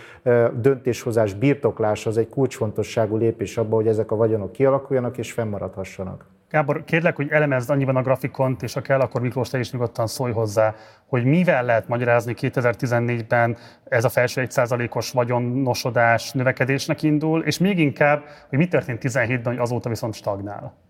[0.60, 1.34] döntéshozás
[1.96, 6.26] birtoklása az egy kulcsfontosságú lépés abban, hogy ezek a vagyonok kialakuljanak és fennmaradhassanak.
[6.50, 10.06] Gábor, kérlek, hogy elemezd annyiban a grafikont, és ha kell, akkor Miklós, te is nyugodtan
[10.06, 10.74] szólj hozzá,
[11.06, 18.24] hogy mivel lehet magyarázni 2014-ben ez a felső 1%-os vagyonosodás növekedésnek indul, és még inkább,
[18.48, 20.85] hogy mi történt 17-ben, hogy azóta viszont stagnál.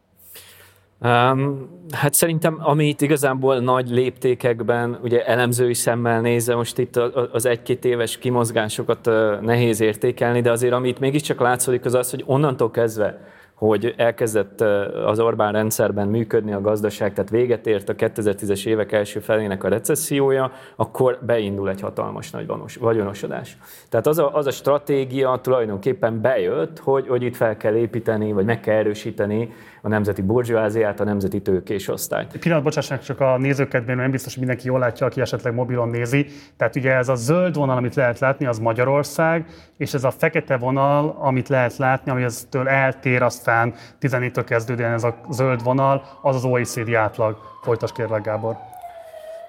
[1.01, 6.97] Um, hát szerintem, amit igazából nagy léptékekben, ugye elemzői szemmel nézve, most itt
[7.33, 12.71] az egy-két éves kimozgásokat nehéz értékelni, de azért amit mégiscsak látszik az az, hogy onnantól
[12.71, 13.21] kezdve,
[13.57, 14.61] hogy elkezdett
[15.07, 19.69] az Orbán rendszerben működni a gazdaság, tehát véget ért a 2010-es évek első felének a
[19.69, 22.47] recessziója, akkor beindul egy hatalmas nagy
[22.81, 23.57] vagyonosodás.
[23.89, 28.45] Tehát az a, az a stratégia tulajdonképpen bejött, hogy, hogy itt fel kell építeni, vagy
[28.45, 29.55] meg kell erősíteni
[29.87, 32.39] a nemzeti burzsóáziát, a nemzeti tőkés osztályt.
[32.39, 36.27] Pillanat, bocsássanak, csak a nézőkedvén, nem biztos, hogy mindenki jól látja, aki esetleg mobilon nézi.
[36.57, 39.47] Tehát ugye ez a zöld vonal, amit lehet látni, az Magyarország,
[39.77, 45.05] és ez a fekete vonal, amit lehet látni, ami eztől eltér, aztán 14-től kezdődően ez
[45.05, 47.39] a zöld vonal, az az OECD átlag.
[47.63, 48.57] Folytas kérlek, Gábor.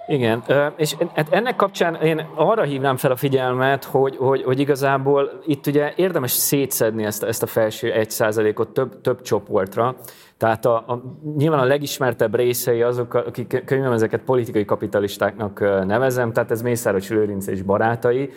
[0.08, 0.44] Igen,
[0.76, 5.68] és hát ennek kapcsán én arra hívnám fel a figyelmet, hogy, hogy, hogy igazából itt
[5.68, 9.96] ugye érdemes szétszedni ezt, ezt a felső 1%-ot több, több csoportra.
[10.38, 11.02] Tehát a, a,
[11.38, 17.48] nyilván a legismertebb részei azok, akik könyvem ezeket politikai kapitalistáknak nevezem, tehát ez Mészáros Lőrinc
[17.48, 18.30] és barátai,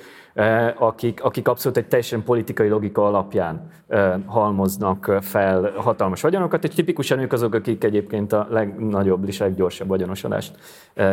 [0.79, 3.71] akik, akik abszolút egy teljesen politikai logika alapján
[4.27, 10.55] halmoznak fel hatalmas vagyonokat, és tipikusan ők azok, akik egyébként a legnagyobb és leggyorsabb vagyonosodást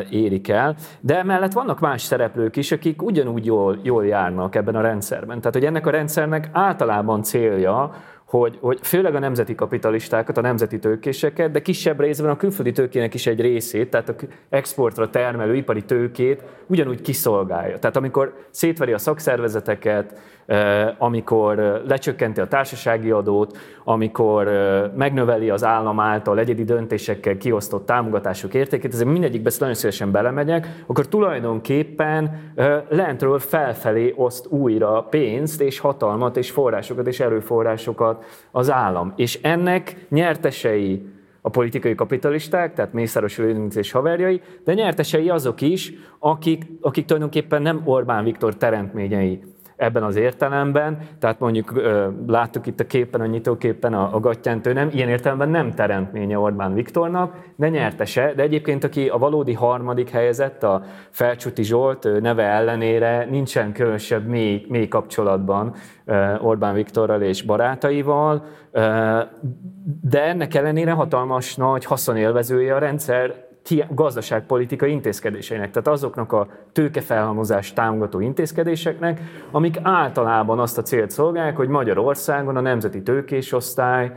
[0.09, 0.75] érik el.
[0.99, 5.37] De emellett vannak más szereplők is, akik ugyanúgy jól, jól járnak ebben a rendszerben.
[5.37, 7.91] Tehát, hogy ennek a rendszernek általában célja,
[8.27, 13.13] hogy, hogy főleg a nemzeti kapitalistákat, a nemzeti tőkéseket, de kisebb részben a külföldi tőkének
[13.13, 14.15] is egy részét, tehát a
[14.49, 17.79] exportra termelő ipari tőkét ugyanúgy kiszolgálja.
[17.79, 20.19] Tehát amikor szétveri a szakszervezeteket,
[20.97, 24.49] amikor lecsökkenti a társasági adót, amikor
[24.95, 31.07] megnöveli az állam által egyedi döntésekkel kiosztott támogatások értékét, ezért mindegyikbe nagyon szívesen belemegyek, akkor
[31.07, 32.53] tulajdonképpen
[32.89, 38.16] lentről felfelé oszt újra pénzt és hatalmat és forrásokat és erőforrásokat
[38.51, 39.13] az állam.
[39.15, 41.05] És ennek nyertesei
[41.41, 47.61] a politikai kapitalisták, tehát Mészáros Lőrinc és haverjai, de nyertesei azok is, akik, akik tulajdonképpen
[47.61, 49.41] nem Orbán Viktor teremtményei
[49.77, 51.81] ebben az értelemben, tehát mondjuk
[52.27, 56.39] láttuk itt a képen, a nyitóképen a, a Gattyánt, ő nem, ilyen értelemben nem teremtménye
[56.39, 62.43] Orbán Viktornak, de nyertese, de egyébként aki a valódi harmadik helyezett, a Felcsuti Zsolt neve
[62.43, 65.75] ellenére nincsen különösebb mély, mély kapcsolatban
[66.41, 68.45] Orbán Viktorral és barátaival,
[70.01, 73.46] de ennek ellenére hatalmas nagy haszonélvezője a rendszer
[73.89, 81.67] gazdaságpolitikai intézkedéseinek, tehát azoknak a tőkefelhalmozást támogató intézkedéseknek, amik általában azt a célt szolgálják, hogy
[81.67, 84.11] Magyarországon a nemzeti tőkésosztály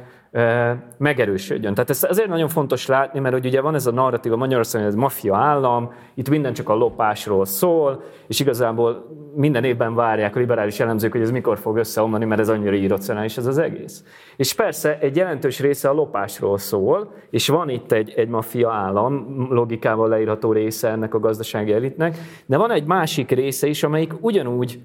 [0.99, 1.75] megerősödjön.
[1.75, 4.95] Tehát ez azért nagyon fontos látni, mert hogy ugye van ez a narratíva Magyarországon, ez
[4.95, 10.81] maffia állam, itt minden csak a lopásról szól, és igazából minden évben várják a liberális
[10.81, 14.05] elemzők, hogy ez mikor fog összeomlani, mert ez annyira irracionális ez az egész.
[14.37, 19.47] És persze egy jelentős része a lopásról szól, és van itt egy, egy maffia állam,
[19.51, 24.81] logikával leírható része ennek a gazdasági elitnek, de van egy másik része is, amelyik ugyanúgy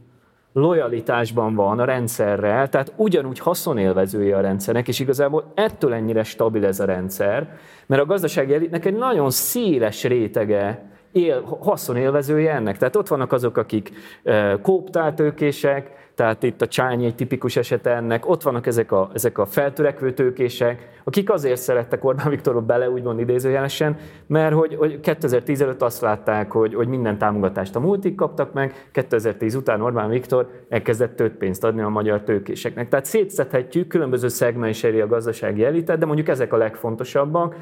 [0.55, 6.79] lojalitásban van a rendszerrel, tehát ugyanúgy haszonélvezője a rendszernek, és igazából ettől ennyire stabil ez
[6.79, 12.77] a rendszer, mert a gazdasági elitnek egy nagyon széles rétege él, haszonélvezője ennek.
[12.77, 13.91] Tehát ott vannak azok, akik
[14.23, 19.37] e, kóptáltőkések, tehát itt a Csányi egy tipikus esete ennek, ott vannak ezek a, ezek
[19.37, 25.61] a feltörekvő tőkések, akik azért szerettek Orbán Viktorot bele, úgymond idézőjelesen, mert hogy, hogy 2010
[25.61, 30.49] előtt azt látták, hogy, hogy minden támogatást a multik kaptak meg, 2010 után Orbán Viktor
[30.69, 32.89] elkezdett több pénzt adni a magyar tőkéseknek.
[32.89, 37.55] Tehát szétszedhetjük különböző szegmenseri a gazdasági elitet, de mondjuk ezek a legfontosabbak,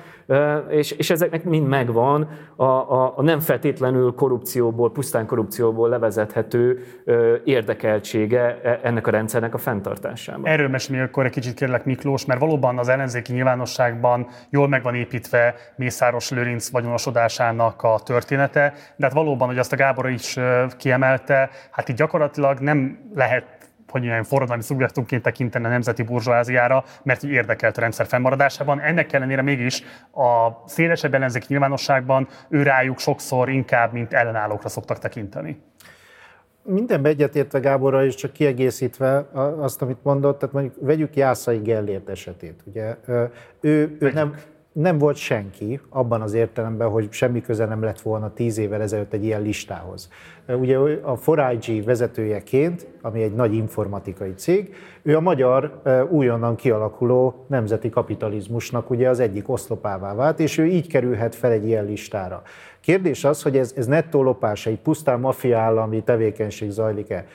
[0.69, 6.79] és, és ezeknek mind megvan a, a, a nem feltétlenül korrupcióból, pusztán korrupcióból levezethető
[7.43, 10.47] érdekeltsége E, ennek a rendszernek a fenntartásában.
[10.47, 14.28] Erről mesélni akkor egy kicsit kérlek Miklós, mert valóban az ellenzéki nyilvánosságban.
[14.50, 19.76] Jól meg van építve Mészáros Lőrinc vagyonosodásának a története, de hát valóban, hogy azt a
[19.76, 20.38] Gábor is
[20.78, 23.62] kiemelte, hát itt gyakorlatilag nem lehet
[23.93, 28.80] hogy ilyen forradalmi szubjektumként tekinteni a nemzeti burzsóáziára, mert így érdekelt a rendszer fennmaradásában.
[28.80, 35.62] Ennek ellenére mégis a szélesebb ellenzéki nyilvánosságban ő rájuk sokszor inkább, mint ellenállókra szoktak tekinteni
[36.63, 42.63] mindenbe egyetértve Gáborra is, csak kiegészítve azt, amit mondott, tehát mondjuk vegyük Jászai Gellért esetét.
[42.65, 42.97] Ugye,
[43.62, 44.36] ő, ő nem,
[44.73, 49.13] nem volt senki abban az értelemben, hogy semmi köze nem lett volna tíz évvel ezelőtt
[49.13, 50.10] egy ilyen listához.
[50.47, 57.89] Ugye a 4IG vezetőjeként, ami egy nagy informatikai cég, ő a magyar újonnan kialakuló nemzeti
[57.89, 62.41] kapitalizmusnak ugye az egyik oszlopává vált, és ő így kerülhet fel egy ilyen listára.
[62.84, 67.26] Kérdés az, hogy ez, ez nettó lopás, egy pusztán maffia állami tevékenység zajlik-e.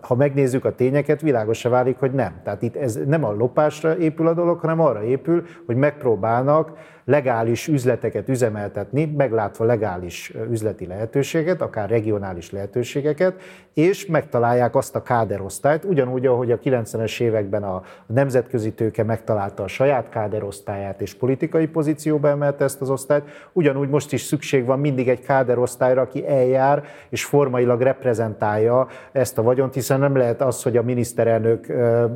[0.00, 2.40] Ha megnézzük a tényeket, világosra válik, hogy nem.
[2.44, 6.72] Tehát itt ez nem a lopásra épül a dolog, hanem arra épül, hogy megpróbálnak
[7.06, 13.40] legális üzleteket üzemeltetni, meglátva legális üzleti lehetőséget, akár regionális lehetőségeket,
[13.74, 19.68] és megtalálják azt a káderosztályt, ugyanúgy, ahogy a 90-es években a nemzetközi tőke megtalálta a
[19.68, 25.08] saját káderosztályát, és politikai pozícióba emelte ezt az osztályt, ugyanúgy most is szükség van mindig
[25.08, 30.76] egy káderosztályra, aki eljár és formailag reprezentálja ezt a vagyont, hiszen nem lehet az, hogy
[30.76, 31.66] a miniszterelnök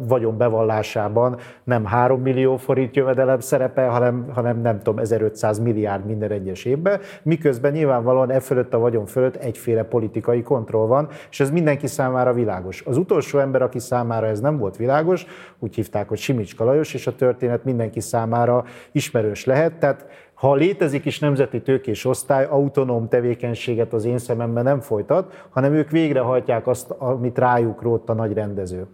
[0.07, 6.31] vagyon bevallásában nem 3 millió forint jövedelem szerepel, hanem, hanem nem tudom, 1500 milliárd minden
[6.31, 11.51] egyes évben, miközben nyilvánvalóan e fölött a vagyon fölött egyféle politikai kontroll van, és ez
[11.51, 12.83] mindenki számára világos.
[12.87, 15.27] Az utolsó ember, aki számára ez nem volt világos,
[15.59, 20.07] úgy hívták, hogy Simics Kalajos, és a történet mindenki számára ismerős lehet, tehát
[20.41, 25.91] ha létezik is nemzeti tőkés osztály, autonóm tevékenységet az én szememben nem folytat, hanem ők
[25.91, 28.87] végrehajtják azt, amit rájuk rótt a nagy rendező.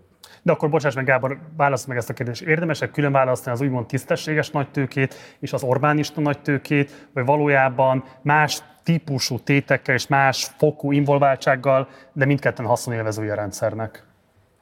[0.43, 2.43] De akkor bocsáss meg, Gábor, válasz meg ezt a kérdést.
[2.43, 9.39] Érdemesek külön választani az úgymond tisztességes nagytőkét és az Orbánista nagytőkét, vagy valójában más típusú
[9.39, 14.06] tétekkel és más fokú involváltsággal, de mindketten haszonélvezője a rendszernek?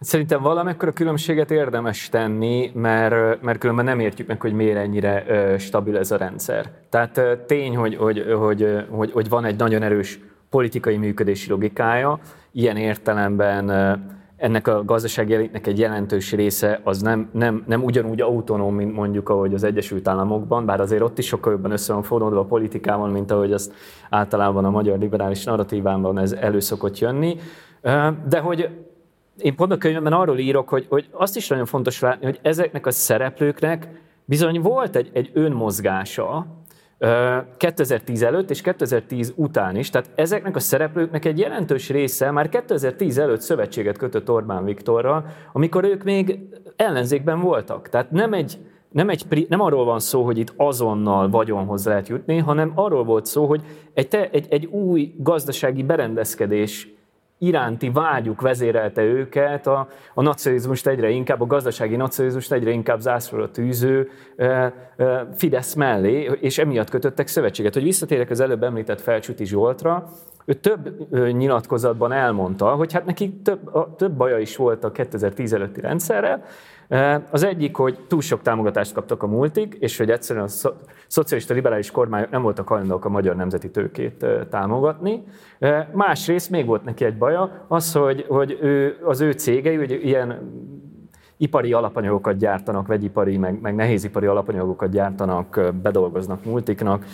[0.04, 5.24] Szerintem valamekkor a különbséget érdemes tenni, mert, mert különben nem értjük meg, hogy miért ennyire
[5.58, 6.70] stabil ez a rendszer.
[6.88, 12.18] Tehát tény, hogy, hogy, hogy, hogy, hogy van egy nagyon erős politikai működési logikája,
[12.52, 13.70] ilyen értelemben
[14.36, 19.28] ennek a gazdasági elitnek egy jelentős része az nem, nem, nem ugyanúgy autonóm, mint mondjuk
[19.28, 23.08] ahogy az Egyesült Államokban, bár azért ott is sokkal jobban össze van fonódva a politikával,
[23.08, 23.72] mint ahogy azt
[24.10, 27.36] általában a magyar liberális narratívában ez elő szokott jönni.
[28.28, 28.68] De hogy
[29.38, 32.86] én pont a könyvemben arról írok, hogy, hogy azt is nagyon fontos látni, hogy ezeknek
[32.86, 33.88] a szereplőknek
[34.24, 36.46] bizony volt egy, egy önmozgása,
[37.56, 43.18] 2010 előtt és 2010 után is, tehát ezeknek a szereplőknek egy jelentős része már 2010
[43.18, 46.38] előtt szövetséget kötött Orbán Viktorral, amikor ők még
[46.76, 47.88] ellenzékben voltak.
[47.88, 48.58] Tehát nem egy,
[48.90, 53.26] nem, egy, nem arról van szó, hogy itt azonnal vagyonhoz lehet jutni, hanem arról volt
[53.26, 53.62] szó, hogy
[53.94, 56.88] egy, te, egy, egy új gazdasági berendezkedés
[57.38, 63.50] iránti vágyuk vezérelte őket, a, a nacionalizmust egyre inkább, a gazdasági nacionalizmust egyre inkább zászlóra
[63.50, 64.44] tűző e,
[64.96, 67.74] e, Fidesz mellé, és emiatt kötöttek szövetséget.
[67.74, 70.08] Hogy visszatérek az előbb említett Felcsúti Zsoltra,
[70.44, 75.52] ő több nyilatkozatban elmondta, hogy hát neki több, a, több baja is volt a 2010
[75.52, 76.44] előtti rendszerrel,
[77.30, 80.70] az egyik, hogy túl sok támogatást kaptak a multik, és hogy egyszerűen a
[81.06, 85.24] szocialista liberális kormányok nem voltak hajlandók a magyar nemzeti tőkét támogatni.
[85.92, 90.52] Másrészt még volt neki egy baja, az, hogy, hogy ő, az ő cégei, hogy ilyen
[91.44, 97.04] ipari alapanyagokat gyártanak, vegyipari, meg, meg nehézipari alapanyagokat gyártanak, bedolgoznak multiknak,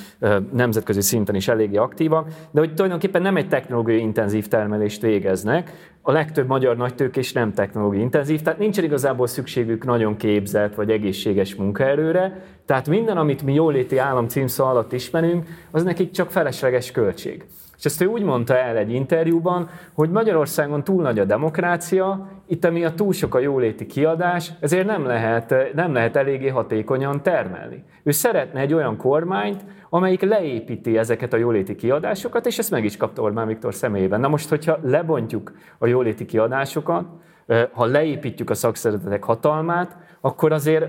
[0.52, 6.12] nemzetközi szinten is eléggé aktívak, de hogy tulajdonképpen nem egy technológiai intenzív termelést végeznek, a
[6.12, 12.44] legtöbb magyar nagytőkés nem technológiai intenzív, tehát nincsen igazából szükségük nagyon képzett vagy egészséges munkaerőre,
[12.66, 17.44] tehát minden, amit mi jóléti állam címszó alatt ismerünk, az nekik csak felesleges költség.
[17.80, 22.64] És ezt ő úgy mondta el egy interjúban, hogy Magyarországon túl nagy a demokrácia, itt
[22.64, 27.84] amiatt túl sok a jóléti kiadás, ezért nem lehet, nem lehet eléggé hatékonyan termelni.
[28.02, 32.96] Ő szeretne egy olyan kormányt, amelyik leépíti ezeket a jóléti kiadásokat, és ezt meg is
[32.96, 34.20] kapta Orbán Viktor személyében.
[34.20, 37.06] Na most, hogyha lebontjuk a jóléti kiadásokat,
[37.72, 40.86] ha leépítjük a szakszervezetek hatalmát, akkor azért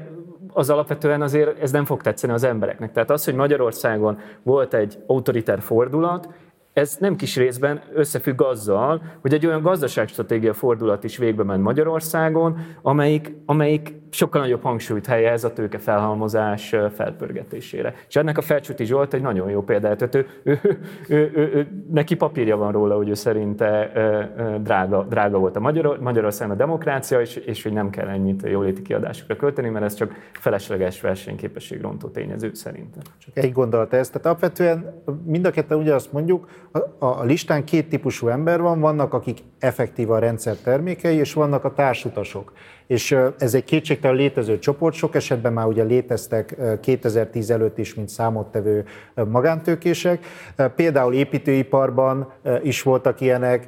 [0.53, 2.91] az alapvetően azért ez nem fog tetszeni az embereknek.
[2.91, 6.29] Tehát az, hogy Magyarországon volt egy autoritár fordulat,
[6.73, 12.57] ez nem kis részben összefügg azzal, hogy egy olyan gazdaságstratégia fordulat is végbe ment Magyarországon,
[12.81, 17.93] amelyik, amelyik sokkal nagyobb hangsúlyt helyez a tőke felhalmozás felpörgetésére.
[18.07, 20.15] És ennek a Felcsúti Zsolt egy nagyon jó példát.
[20.15, 23.91] Ő, ő, ő, ő, ő, ő, neki papírja van róla, hogy ő szerinte
[24.63, 28.81] drága, drága volt a Magyar, Magyarországon a demokrácia, és, és hogy nem kell ennyit jóléti
[28.81, 33.01] kiadásokra költeni, mert ez csak felesleges versenyképesség rontó tényező szerintem.
[33.17, 34.09] Csak egy gondolat ez.
[34.09, 36.47] Tehát alapvetően mind a ketten ugyanazt mondjuk,
[36.99, 41.73] a, listán két típusú ember van, vannak, akik effektív a rendszer termékei, és vannak a
[41.73, 42.53] társutasok
[42.91, 48.09] és ez egy kétségtelen létező csoport, sok esetben már ugye léteztek 2010 előtt is, mint
[48.09, 48.85] számottevő
[49.29, 50.25] magántőkések.
[50.75, 52.31] Például építőiparban
[52.63, 53.67] is voltak ilyenek,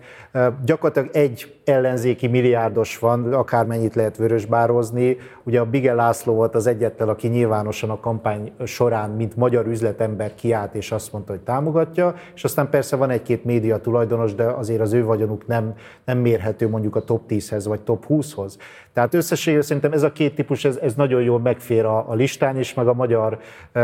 [0.65, 5.17] gyakorlatilag egy ellenzéki milliárdos van, akármennyit lehet vörösbározni.
[5.43, 10.35] Ugye a Bige László volt az egyetlen, aki nyilvánosan a kampány során, mint magyar üzletember
[10.35, 14.81] kiállt, és azt mondta, hogy támogatja, és aztán persze van egy-két média tulajdonos, de azért
[14.81, 15.73] az ő vagyonuk nem,
[16.05, 18.57] nem mérhető mondjuk a top 10-hez vagy top 20-hoz.
[18.93, 22.59] Tehát összességében szerintem ez a két típus, ez, ez nagyon jól megfér a, a listán
[22.59, 23.39] is, meg a magyar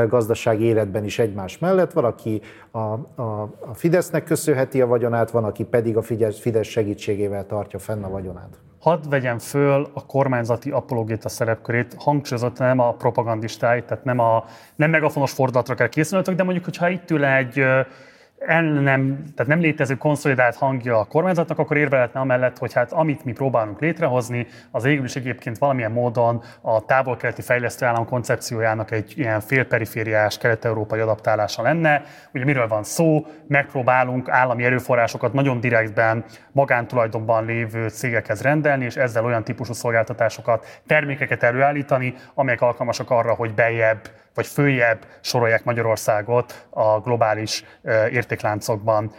[0.07, 1.91] gazdasági életben is egymás mellett.
[1.91, 2.41] Valaki
[2.71, 8.03] a, a, a Fidesznek köszönheti a vagyonát, van, aki pedig a Fidesz segítségével tartja fenn
[8.03, 8.59] a vagyonát.
[8.79, 14.45] hadd vegyem föl a kormányzati apologéta szerepkörét, hangsúlyozott nem a propagandistáit, tehát nem, a,
[14.75, 17.63] nem megafonos fordulatra kell készülnötök, de mondjuk, hogyha itt ül egy
[18.39, 23.25] el nem, tehát nem létező konszolidált hangja a kormányzatnak, akkor érveletne amellett, hogy hát amit
[23.25, 29.13] mi próbálunk létrehozni, az végül is egyébként valamilyen módon a távol-keleti fejlesztő állam koncepciójának egy
[29.15, 32.03] ilyen félperifériás kelet-európai adaptálása lenne.
[32.33, 33.25] Ugye miről van szó?
[33.47, 41.43] Megpróbálunk állami erőforrásokat nagyon direktben magántulajdonban lévő cégekhez rendelni, és ezzel olyan típusú szolgáltatásokat, termékeket
[41.43, 43.99] előállítani, amelyek alkalmasak arra, hogy bejebb
[44.39, 47.63] vagy följebb sorolják Magyarországot a globális
[48.11, 49.11] értékláncokban.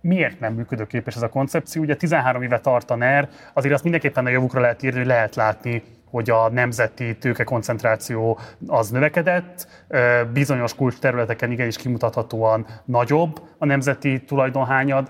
[0.00, 1.82] Miért nem működőképes ez a koncepció?
[1.82, 5.34] Ugye 13 éve tart a NER, azért azt mindenképpen a javukra lehet írni, hogy lehet
[5.34, 9.66] látni, hogy a nemzeti tőke koncentráció az növekedett,
[10.32, 15.08] bizonyos kulcs területeken igenis kimutathatóan nagyobb a nemzeti tulajdonhányad.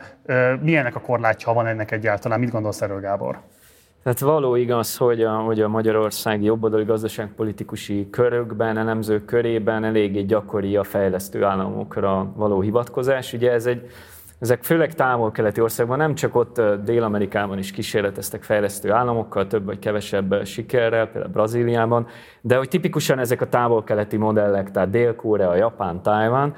[0.61, 2.41] Milyenek a korlátja, van ennek egyáltalán?
[2.41, 3.41] Mit gondolsz erről, Gábor?
[4.03, 10.77] Tehát való igaz, hogy a, hogy a magyarországi jobboldali gazdaságpolitikusi körökben, elemzők körében eléggé gyakori
[10.77, 13.33] a fejlesztő államokra való hivatkozás.
[13.33, 13.87] Ugye ez egy,
[14.39, 20.45] ezek főleg távol-keleti országban, nem csak ott Dél-Amerikában is kísérleteztek fejlesztő államokkal, több vagy kevesebb
[20.45, 22.07] sikerrel, például Brazíliában,
[22.41, 26.55] de hogy tipikusan ezek a távol-keleti modellek, tehát Dél-Korea, Japán, Tajvan,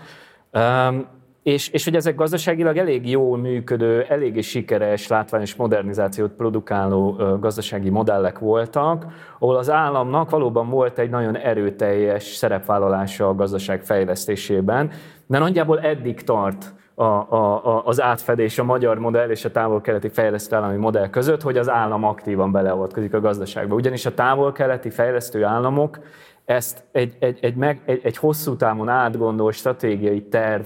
[1.45, 8.39] és, és hogy ezek gazdaságilag elég jól működő, eléggé sikeres, látványos modernizációt produkáló gazdasági modellek
[8.39, 9.07] voltak,
[9.39, 14.91] ahol az államnak valóban volt egy nagyon erőteljes szerepvállalása a gazdaság fejlesztésében,
[15.27, 20.09] de nagyjából eddig tart a, a, a, az átfedés a magyar modell és a távol-keleti
[20.09, 23.75] fejlesztő állami modell között, hogy az állam aktívan beleavatkozik a gazdaságba.
[23.75, 25.99] Ugyanis a távol-keleti fejlesztő államok
[26.45, 30.65] ezt egy, egy, egy, meg, egy, egy hosszú távon átgondolt stratégiai terv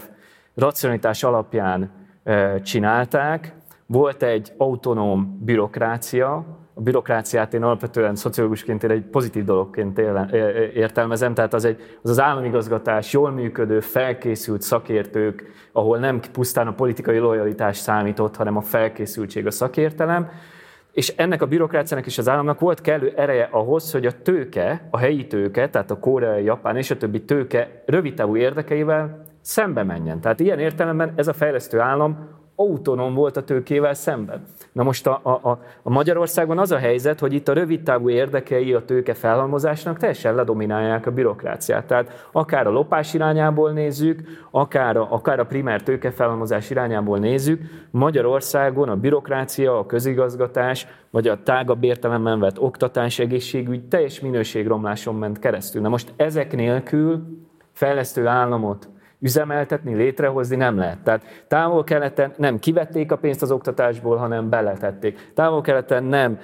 [0.59, 1.91] racionalitás alapján
[2.63, 3.55] csinálták.
[3.87, 6.45] Volt egy autonóm bürokrácia,
[6.75, 9.99] a bürokráciát én alapvetően szociológusként egy pozitív dologként
[10.75, 16.73] értelmezem, tehát az, egy, az az államigazgatás, jól működő, felkészült szakértők, ahol nem pusztán a
[16.73, 20.31] politikai lojalitás számított, hanem a felkészültség, a szakértelem,
[20.93, 24.99] és ennek a bürokráciának és az államnak volt kellő ereje ahhoz, hogy a tőke, a
[24.99, 30.21] helyi tőke, tehát a koreai, japán és a többi tőke rövidtávú érdekeivel szembe menjen.
[30.21, 34.43] Tehát ilyen értelemben ez a fejlesztő állam autonóm volt a tőkével szemben.
[34.73, 38.85] Na most a, a, a Magyarországon az a helyzet, hogy itt a rövidtávú érdekei a
[38.85, 41.87] tőke felhalmozásnak teljesen ledominálják a bürokráciát.
[41.87, 44.21] Tehát akár a lopás irányából nézzük,
[44.51, 51.29] akár a, akár a primer tőke felhalmozás irányából nézzük, Magyarországon a bürokrácia, a közigazgatás, vagy
[51.29, 55.83] a tágabb értelemben vett oktatás, egészségügy teljes minőségromláson ment keresztül.
[55.83, 57.23] Na most ezek nélkül
[57.73, 58.89] fejlesztő államot
[59.21, 60.99] üzemeltetni, létrehozni nem lehet.
[61.03, 65.31] Tehát távol-keleten nem kivették a pénzt az oktatásból, hanem beletették.
[65.35, 66.39] Távol-keleten nem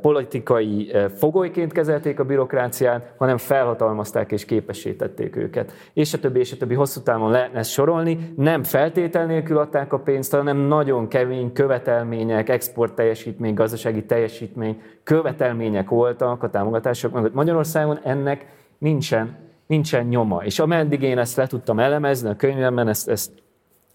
[0.00, 5.72] politikai fogolyként kezelték a bürokráciát, hanem felhatalmazták és képesítették őket.
[5.92, 8.32] És a többi, és a többi hosszú távon lehetne ezt sorolni.
[8.36, 15.88] Nem feltétel nélkül adták a pénzt, hanem nagyon kemény követelmények, export teljesítmény, gazdasági teljesítmény, követelmények
[15.88, 17.34] voltak a támogatások mögött.
[17.34, 18.46] Magyarországon ennek
[18.78, 20.44] nincsen nincsen nyoma.
[20.44, 23.30] És ameddig én ezt le tudtam elemezni a könyvemben, ezt, ezt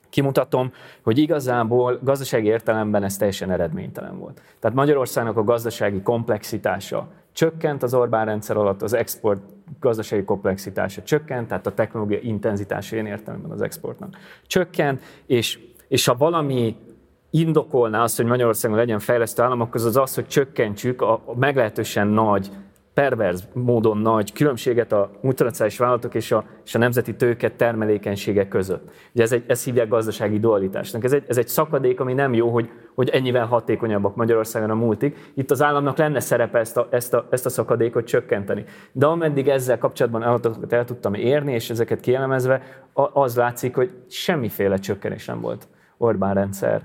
[0.10, 0.72] kimutatom,
[1.04, 4.42] hogy igazából gazdasági értelemben ez teljesen eredménytelen volt.
[4.60, 9.42] Tehát Magyarországnak a gazdasági komplexitása csökkent az Orbán rendszer alatt, az export
[9.80, 14.18] gazdasági komplexitása csökkent, tehát a technológia intenzitása én értelemben az exportnak
[14.48, 16.76] csökkent, és, és ha valami
[17.30, 22.52] indokolná azt, hogy Magyarországon legyen fejlesztő államok között, az az, hogy csökkentsük a meglehetősen nagy
[22.94, 28.89] perverz módon nagy különbséget a multinacionális vállalatok és a, és a nemzeti tőke termelékenysége között.
[29.14, 31.04] Ugye ez egy, ezt hívják gazdasági dualitásnak.
[31.04, 35.32] Ez egy, ez egy szakadék, ami nem jó, hogy, hogy ennyivel hatékonyabbak Magyarországon a multik.
[35.34, 38.64] Itt az államnak lenne szerepe ezt a, ezt a, ezt a szakadékot csökkenteni.
[38.91, 40.39] De ameddig ezzel kapcsolatban el,
[40.70, 42.62] el tudtam érni, és ezeket kielemezve,
[43.14, 45.68] az látszik, hogy semmiféle csökkenés nem volt
[45.98, 46.82] Orbán rendszer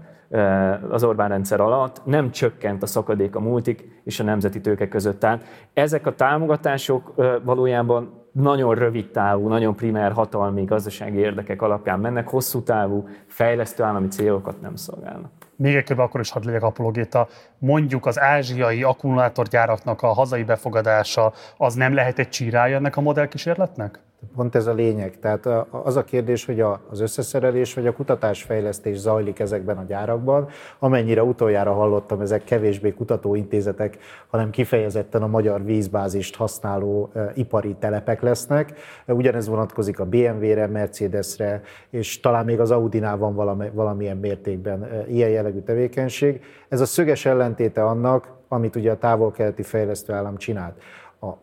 [0.90, 5.18] az Orbán rendszer alatt, nem csökkent a szakadék a multik és a nemzeti tőke között.
[5.18, 7.14] Tehát ezek a támogatások
[7.44, 14.08] valójában nagyon rövid távú, nagyon primer hatalmi gazdasági érdekek alapján mennek, hosszú távú, fejlesztő állami
[14.08, 15.30] célokat nem szolgálnak.
[15.56, 17.28] Még egy akkor is hadd legyek apologéta.
[17.58, 24.00] Mondjuk az ázsiai akkumulátorgyáraknak a hazai befogadása, az nem lehet egy csírája ennek a modellkísérletnek?
[24.36, 25.18] Pont ez a lényeg.
[25.18, 26.60] Tehát az a kérdés, hogy
[26.90, 30.48] az összeszerelés vagy a kutatásfejlesztés zajlik ezekben a gyárakban.
[30.78, 38.72] Amennyire utoljára hallottam, ezek kevésbé kutatóintézetek, hanem kifejezetten a magyar vízbázist használó ipari telepek lesznek.
[39.06, 41.60] Ugyanez vonatkozik a BMW-re, Mercedesre,
[41.90, 46.40] és talán még az Audi-nál van valami, valamilyen mértékben ilyen jellegű tevékenység.
[46.68, 50.82] Ez a szöges ellentéte annak, amit ugye a távol-keleti fejlesztő állam csinált.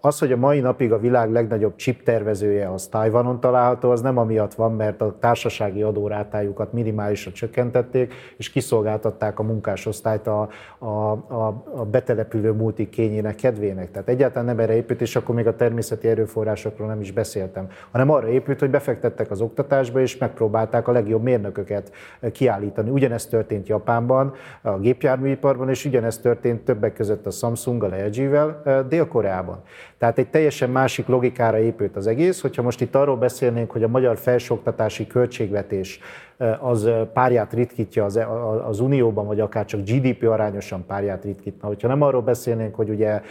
[0.01, 4.17] Az, hogy a mai napig a világ legnagyobb chip tervezője az Tajvanon található, az nem
[4.17, 11.63] amiatt van, mert a társasági adórátájukat minimálisra csökkentették, és kiszolgáltatták a munkásosztályt a, a, a,
[11.75, 13.91] a betelepülő multik kényének kedvének.
[13.91, 18.09] Tehát egyáltalán nem erre épült, és akkor még a természeti erőforrásokról nem is beszéltem, hanem
[18.09, 21.91] arra épült, hogy befektettek az oktatásba, és megpróbálták a legjobb mérnököket
[22.31, 22.89] kiállítani.
[22.89, 29.63] Ugyanezt történt Japánban, a gépjárműiparban, és ugyanezt történt többek között a Samsung-gal, LG-vel Dél-Koreában.
[29.97, 33.87] Tehát egy teljesen másik logikára épült az egész, hogyha most itt arról beszélnénk, hogy a
[33.87, 35.99] magyar felsőoktatási költségvetés
[36.59, 38.19] az párját ritkítja az,
[38.67, 41.67] az Unióban, vagy akár csak GDP arányosan párját ritkítna.
[41.67, 43.21] Hogyha nem arról beszélnénk, hogy ugye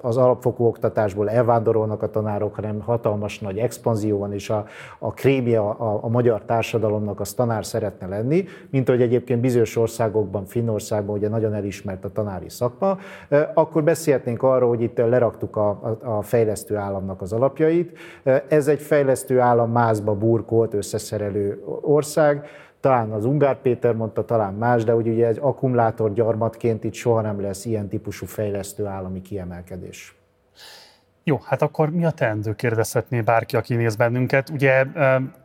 [0.00, 4.66] az alapfokú oktatásból elvándorolnak a tanárok, hanem hatalmas nagy expanzió van, és a,
[4.98, 10.44] a krémje a, a magyar társadalomnak az tanár szeretne lenni, mint hogy egyébként bizonyos országokban,
[10.44, 12.98] Finnországban ugye nagyon elismert a tanári szakma,
[13.54, 17.98] akkor beszélhetnénk arról, hogy itt leraktuk a, a, a fejlesztő államnak az alapjait.
[18.48, 22.46] Ez egy fejlesztő állam mázba burkolt, összeszerelő ország, ország,
[22.80, 27.40] talán az Ungár Péter mondta, talán más, de ugye egy akkumulátor gyarmatként itt soha nem
[27.40, 30.16] lesz ilyen típusú fejlesztő állami kiemelkedés.
[31.24, 34.48] Jó, hát akkor mi a teendő, kérdezhetné bárki, aki néz bennünket.
[34.48, 34.84] Ugye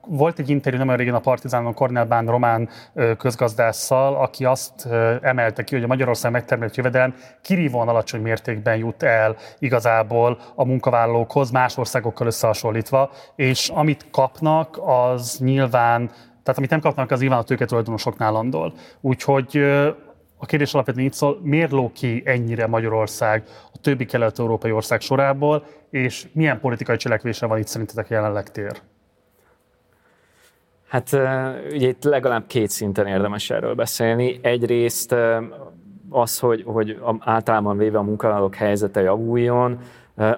[0.08, 2.70] volt egy interjú nem olyan régen a Partizánon Kornel Bán román
[3.18, 4.88] közgazdásszal, aki azt
[5.22, 11.52] emelte ki, hogy a Magyarország megtermelt jövedelem kirívóan alacsony mértékben jut el igazából a munkavállalókhoz,
[11.52, 16.12] más országokkal összehasonlítva, és amit kapnak, az nyilván
[16.48, 18.74] tehát amit nem kapnak, az nyilván a tőketulajdonosoknál landol.
[19.02, 19.58] Úgyhogy
[20.38, 23.44] a kérdés alapvetően így szól, miért ló ki ennyire Magyarország
[23.74, 28.82] a többi kelet-európai ország sorából, és milyen politikai cselekvésre van itt szerintetek jelenleg tér?
[30.88, 31.14] Hát
[31.72, 34.40] ugye itt legalább két szinten érdemes erről beszélni.
[34.42, 35.16] Egyrészt
[36.10, 39.80] az, hogy, hogy általában véve a munkavállalók helyzete javuljon,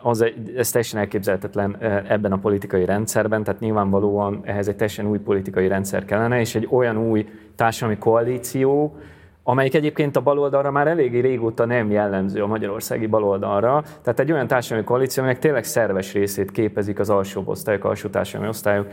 [0.01, 1.77] az egy, ez teljesen elképzelhetetlen
[2.07, 6.67] ebben a politikai rendszerben, tehát nyilvánvalóan ehhez egy teljesen új politikai rendszer kellene, és egy
[6.71, 8.97] olyan új társadalmi koalíció,
[9.49, 13.83] amelyik egyébként a baloldalra már eléggé régóta nem jellemző a magyarországi baloldalra.
[14.01, 18.49] Tehát egy olyan társadalmi koalíció, amelyek tényleg szerves részét képezik az alsó osztályok, alsó társadalmi
[18.49, 18.87] osztályok,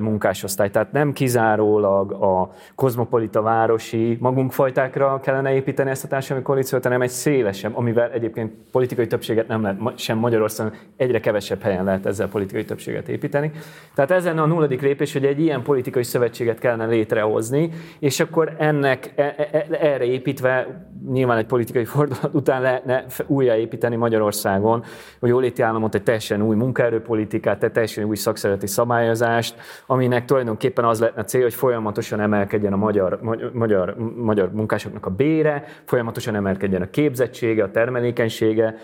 [0.00, 0.70] munkásosztály.
[0.70, 7.08] Tehát nem kizárólag a kozmopolita városi magunkfajtákra kellene építeni ezt a társadalmi koalíciót, hanem egy
[7.08, 12.64] szélesebb, amivel egyébként politikai többséget nem lehet, sem Magyarországon egyre kevesebb helyen lehet ezzel politikai
[12.64, 13.50] többséget építeni.
[13.94, 18.54] Tehát ez lenne a nulladik lépés, hogy egy ilyen politikai szövetséget kellene létrehozni, és akkor
[18.58, 24.84] ennek e, e, e, erre építve nyilván egy politikai fordulat után lehetne újraépíteni Magyarországon,
[25.20, 29.54] hogy jóléti államot, egy teljesen új munkaerőpolitikát, egy teljesen új szakszereti szabályozást,
[29.86, 33.20] aminek tulajdonképpen az lehetne cél, hogy folyamatosan emelkedjen a magyar,
[33.52, 38.74] magyar, magyar munkásoknak a bére, folyamatosan emelkedjen a képzettsége, a termelékenysége.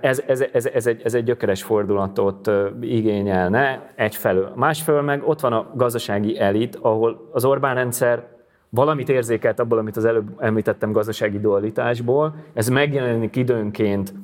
[0.00, 4.52] Ez, ez, ez, ez, egy, ez egy gyökeres fordulatot igényelne egyfelől.
[4.56, 8.38] Másfelől meg ott van a gazdasági elit, ahol az Orbán rendszer
[8.70, 12.34] valamit érzékelt abból, amit az előbb említettem gazdasági dualitásból.
[12.54, 14.14] Ez megjelenik időnként,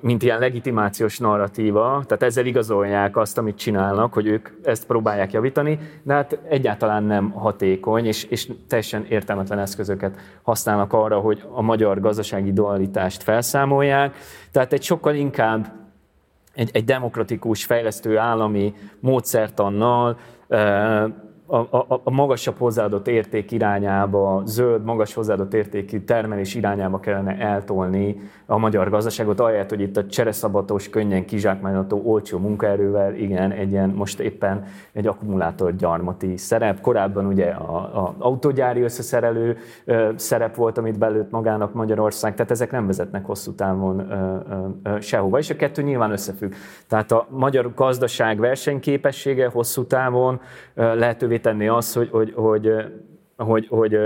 [0.00, 5.78] mint ilyen legitimációs narratíva, tehát ezzel igazolják azt, amit csinálnak, hogy ők ezt próbálják javítani,
[6.02, 12.00] de hát egyáltalán nem hatékony, és, és teljesen értelmetlen eszközöket használnak arra, hogy a magyar
[12.00, 14.16] gazdasági dualitást felszámolják.
[14.50, 15.72] Tehát egy sokkal inkább
[16.54, 20.18] egy, egy demokratikus, fejlesztő állami módszertannal,
[21.50, 28.16] a, a, a magasabb hozzáadott érték irányába, zöld, magas hozzáadott értékű termelés irányába kellene eltolni
[28.46, 33.88] a magyar gazdaságot, ahelyett, hogy itt a csereszabatos, könnyen kizsákmányolható, olcsó munkaerővel, igen, egy ilyen
[33.88, 36.80] most éppen egy akkumulátor gyarmati szerep.
[36.80, 42.86] Korábban ugye a, autógyári összeszerelő ö, szerep volt, amit belőtt magának Magyarország, tehát ezek nem
[42.86, 44.36] vezetnek hosszú távon ö,
[44.82, 46.52] ö, sehova, és a kettő nyilván összefügg.
[46.88, 50.40] Tehát a magyar gazdaság versenyképessége hosszú távon
[50.74, 52.70] lehetővé tenni azt, hogy, hogy, hogy
[53.44, 53.98] hogy, hogy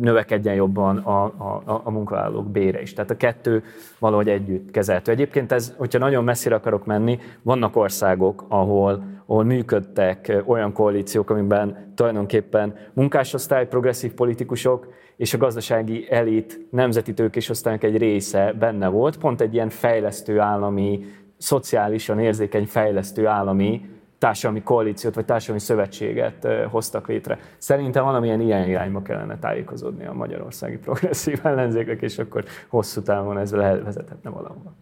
[0.00, 2.92] növekedjen jobban a, a, a munkavállalók bére is.
[2.92, 3.62] Tehát a kettő
[3.98, 5.12] valahogy együtt kezelhető.
[5.12, 11.92] Egyébként ez, hogyha nagyon messzire akarok menni, vannak országok, ahol, ahol működtek olyan koalíciók, amiben
[11.94, 19.40] tulajdonképpen munkásosztály, progresszív politikusok és a gazdasági elit nemzeti tőkésosztálynak egy része benne volt, pont
[19.40, 21.04] egy ilyen fejlesztő állami,
[21.36, 27.38] szociálisan érzékeny fejlesztő állami társadalmi koalíciót vagy társadalmi szövetséget hoztak létre.
[27.58, 33.52] Szerintem valamilyen ilyen irányba kellene tájékozódni a magyarországi progresszív ellenzékek, és akkor hosszú távon ez
[33.52, 34.72] elvezethetne valahova.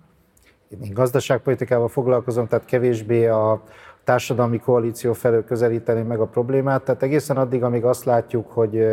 [0.69, 3.63] Én gazdaságpolitikával foglalkozom, tehát kevésbé a
[4.05, 6.83] társadalmi koalíció felől közelíteni meg a problémát.
[6.83, 8.87] Tehát egészen addig, amíg azt látjuk, hogy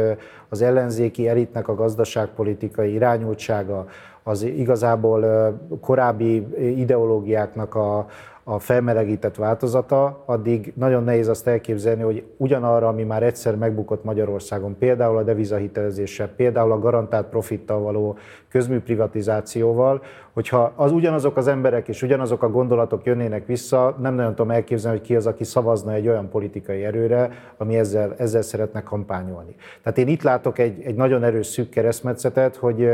[0.49, 3.85] az ellenzéki elitnek a gazdaságpolitikai irányultsága
[4.23, 6.47] az igazából korábbi
[6.79, 8.05] ideológiáknak a,
[8.43, 14.77] a felmelegített változata, addig nagyon nehéz azt elképzelni, hogy ugyanarra, ami már egyszer megbukott Magyarországon,
[14.77, 18.17] például a devizahitelezéssel, például a garantált profittal való
[18.49, 20.01] közműprivatizációval,
[20.33, 24.97] hogyha az ugyanazok az emberek és ugyanazok a gondolatok jönnének vissza, nem nagyon tudom elképzelni,
[24.97, 29.55] hogy ki az, aki szavazna egy olyan politikai erőre, ami ezzel, ezzel szeretne kampányolni.
[29.83, 32.89] Tehát én itt látok egy, egy nagyon erős szűk keresztmetszetet, hogy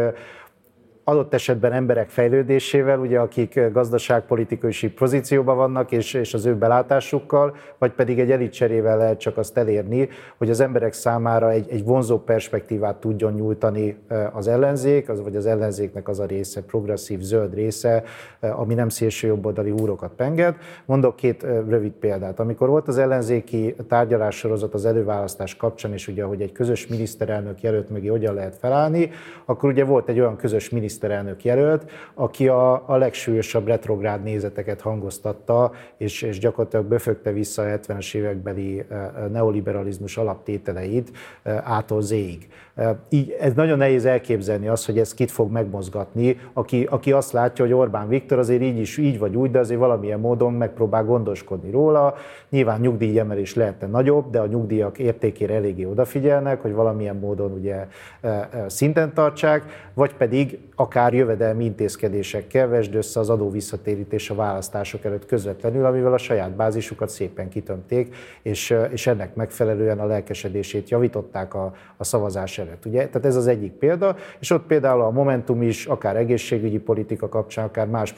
[1.09, 7.91] adott esetben emberek fejlődésével, ugye, akik gazdaságpolitikai pozícióban vannak, és, és az ő belátásukkal, vagy
[7.91, 12.95] pedig egy elitcserével lehet csak azt elérni, hogy az emberek számára egy, egy vonzó perspektívát
[12.95, 13.97] tudjon nyújtani
[14.33, 18.03] az ellenzék, az, vagy az ellenzéknek az a része, progresszív zöld része,
[18.39, 20.55] ami nem szélső jobboldali úrokat penged.
[20.85, 22.39] Mondok két rövid példát.
[22.39, 27.89] Amikor volt az ellenzéki tárgyalássorozat az előválasztás kapcsán, és ugye, hogy egy közös miniszterelnök jelölt
[27.89, 29.09] mögé hogyan lehet felállni,
[29.45, 34.81] akkor ugye volt egy olyan közös miniszter miniszterelnök jelölt, aki a, a legsúlyosabb retrográd nézeteket
[34.81, 41.11] hangoztatta, és, és gyakorlatilag befögte vissza a 70-es évekbeli eh, eh, neoliberalizmus alaptételeit
[41.43, 42.47] eh, ától zéig.
[43.09, 47.65] Így ez nagyon nehéz elképzelni azt, hogy ez kit fog megmozgatni, aki, aki azt látja,
[47.65, 51.71] hogy Orbán Viktor azért így is így vagy úgy, de azért valamilyen módon megpróbál gondoskodni
[51.71, 52.15] róla.
[52.49, 57.87] Nyilván nyugdíjemelés lehetne nagyobb, de a nyugdíjak értékére eléggé odafigyelnek, hogy valamilyen módon ugye
[58.67, 59.63] szinten tartsák,
[59.93, 66.13] vagy pedig akár jövedelmi intézkedésekkel vesd össze az adó visszatérítés a választások előtt közvetlenül, amivel
[66.13, 72.57] a saját bázisukat szépen kitömték, és, és ennek megfelelően a lelkesedését javították a, a szavazás
[72.57, 72.68] előtt.
[72.85, 73.07] Ugye?
[73.07, 77.65] Tehát ez az egyik példa, és ott például a Momentum is, akár egészségügyi politika kapcsán,
[77.65, 78.15] akár más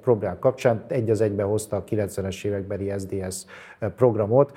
[0.00, 3.44] problémák kapcsán egy az egyben hozta a 90-es évekbeli SDS
[3.96, 4.56] programot,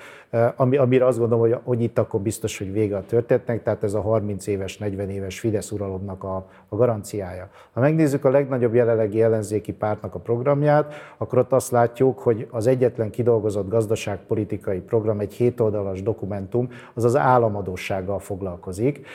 [0.56, 3.94] ami, amire azt gondolom, hogy, hogy itt akkor biztos, hogy vége a történetnek, tehát ez
[3.94, 7.48] a 30 éves, 40 éves Fidesz uralomnak a, a garanciája.
[7.72, 12.66] Ha megnézzük a legnagyobb jelenlegi ellenzéki pártnak a programját, akkor ott azt látjuk, hogy az
[12.66, 19.06] egyetlen kidolgozott gazdaságpolitikai program, egy hétoldalas dokumentum, az az államadósággal foglalkozik,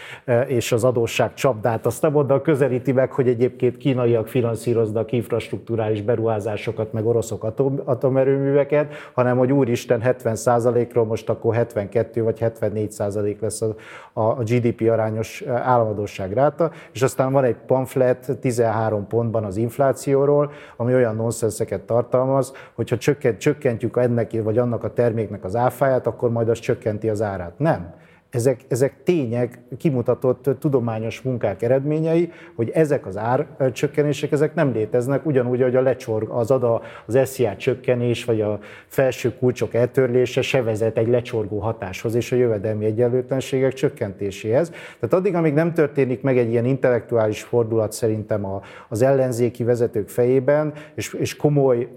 [0.47, 6.93] és az adósság csapdát azt nem onnan közelíti meg, hogy egyébként kínaiak finanszíroznak infrastruktúrális beruházásokat,
[6.93, 13.61] meg oroszok atom, atomerőműveket, hanem hogy úristen 70%-ról most akkor 72 vagy 74 százalék lesz
[13.61, 13.75] a,
[14.13, 20.93] a GDP arányos államadóság ráta, és aztán van egy pamflet 13 pontban az inflációról, ami
[20.93, 26.49] olyan nonszenszeket tartalmaz, hogyha csökkent, csökkentjük ennek vagy annak a terméknek az áfáját, akkor majd
[26.49, 27.53] az csökkenti az árát.
[27.57, 27.93] Nem
[28.29, 35.61] ezek, ezek tények, kimutatott tudományos munkák eredményei, hogy ezek az árcsökkenések, ezek nem léteznek, ugyanúgy,
[35.61, 40.97] hogy a lecsorg, az ada, az SZIA csökkenés, vagy a felső kulcsok eltörlése se vezet
[40.97, 44.69] egy lecsorgó hatáshoz és a jövedelmi egyenlőtlenségek csökkentéséhez.
[44.69, 50.09] Tehát addig, amíg nem történik meg egy ilyen intellektuális fordulat szerintem a, az ellenzéki vezetők
[50.09, 51.87] fejében, és, és komoly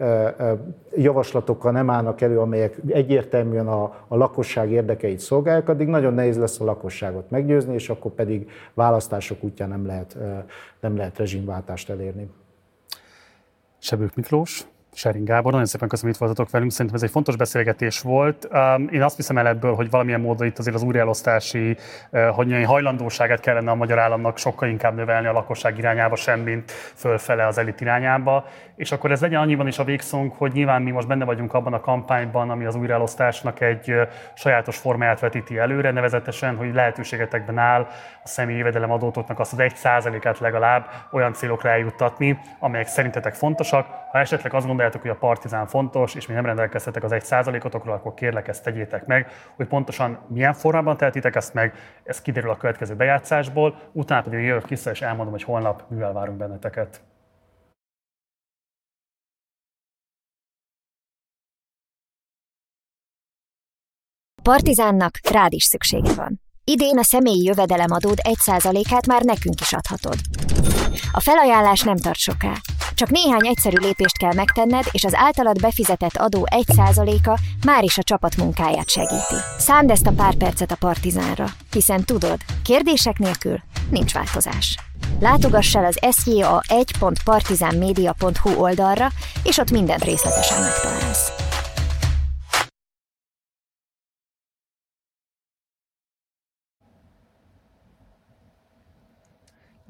[0.96, 6.60] javaslatokkal nem állnak elő, amelyek egyértelműen a, a lakosság érdekeit szolgálják, addig nagyon nehéz lesz
[6.60, 10.16] a lakosságot meggyőzni, és akkor pedig választások útján nem lehet,
[10.80, 12.30] nem lehet rezsimváltást elérni.
[13.78, 17.36] Sebők Miklós, Sering Gábor, nagyon szépen köszönöm, hogy itt voltatok velünk, szerintem ez egy fontos
[17.36, 18.48] beszélgetés volt.
[18.52, 21.76] Um, én azt hiszem el ebből, hogy valamilyen módon itt azért az újraelosztási
[22.10, 27.46] uh, hogy hajlandóságát kellene a magyar államnak sokkal inkább növelni a lakosság irányába, semmint fölfele
[27.46, 28.44] az elit irányába.
[28.76, 31.72] És akkor ez legyen annyiban is a végszónk, hogy nyilván mi most benne vagyunk abban
[31.72, 34.02] a kampányban, ami az újraelosztásnak egy uh,
[34.34, 37.80] sajátos formáját vetíti előre, nevezetesen, hogy lehetőségetekben áll
[38.22, 43.86] a személyi jövedelem adótoknak azt az egy százalékát legalább olyan célokra eljuttatni, amelyek szerintetek fontosak.
[44.10, 47.94] Ha esetleg azt gondoljátok, hogy a partizán fontos, és mi nem rendelkeztetek az egy százalékotokról,
[47.94, 52.56] akkor kérlek ezt tegyétek meg, hogy pontosan milyen formában tehetitek ezt meg, ez kiderül a
[52.56, 57.00] következő bejátszásból, utána pedig jövök vissza, és elmondom, hogy holnap mivel várunk benneteket.
[64.42, 66.40] Partizánnak rád is szüksége van.
[66.64, 70.16] Idén a személyi jövedelemadód 1%-át már nekünk is adhatod.
[71.12, 72.52] A felajánlás nem tart soká.
[73.00, 78.02] Csak néhány egyszerű lépést kell megtenned, és az általad befizetett adó 1%-a már is a
[78.02, 79.34] csapat munkáját segíti.
[79.58, 84.78] Szánd ezt a pár percet a Partizánra, hiszen tudod, kérdések nélkül nincs változás.
[85.20, 89.08] Látogass el az sja1.partizánmedia.hu oldalra,
[89.42, 91.49] és ott mindent részletesen megtalálsz.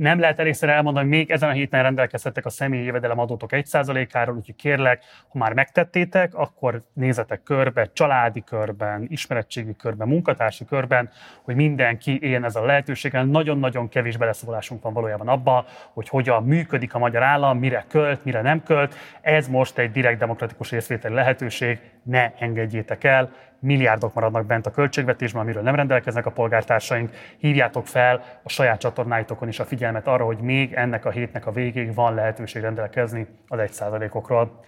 [0.01, 4.37] Nem lehet elégszer elmondani, hogy még ezen a héten rendelkezhettek a személyi jövedelem adótok 1%-áról,
[4.37, 11.11] úgyhogy kérlek, ha már megtettétek, akkor nézzetek körbe, családi körben, ismeretségi körben, munkatársi körben,
[11.43, 13.25] hogy mindenki éljen ezzel a lehetőséggel.
[13.25, 18.43] Nagyon-nagyon kevés beleszólásunk van valójában abban, hogy hogyan működik a magyar állam, mire költ, mire
[18.43, 18.95] nem költ.
[19.21, 25.43] Ez most egy direkt demokratikus részvételi lehetőség, ne engedjétek el, milliárdok maradnak bent a költségvetésben,
[25.43, 27.11] amiről nem rendelkeznek a polgártársaink.
[27.39, 31.53] Hívjátok fel a saját csatornáitokon is a figyelmet arra, hogy még ennek a hétnek a
[31.53, 34.61] végéig van lehetőség rendelkezni az 1%-okról.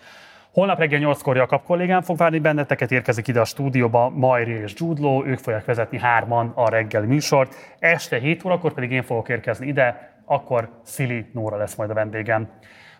[0.52, 5.24] Holnap reggel 8-kor Jakab kollégám fog várni benneteket, érkezik ide a stúdióba Majri és Judló,
[5.24, 7.54] ők fogják vezetni hárman a reggeli műsort.
[7.78, 12.48] Este 7 órakor pedig én fogok érkezni ide, akkor Szili Nóra lesz majd a vendégem.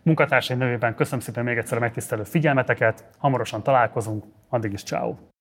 [0.03, 5.32] Munkatársaim nevében köszönöm szépen még egyszer a megtisztelő figyelmeteket, hamarosan találkozunk, addig is ciao.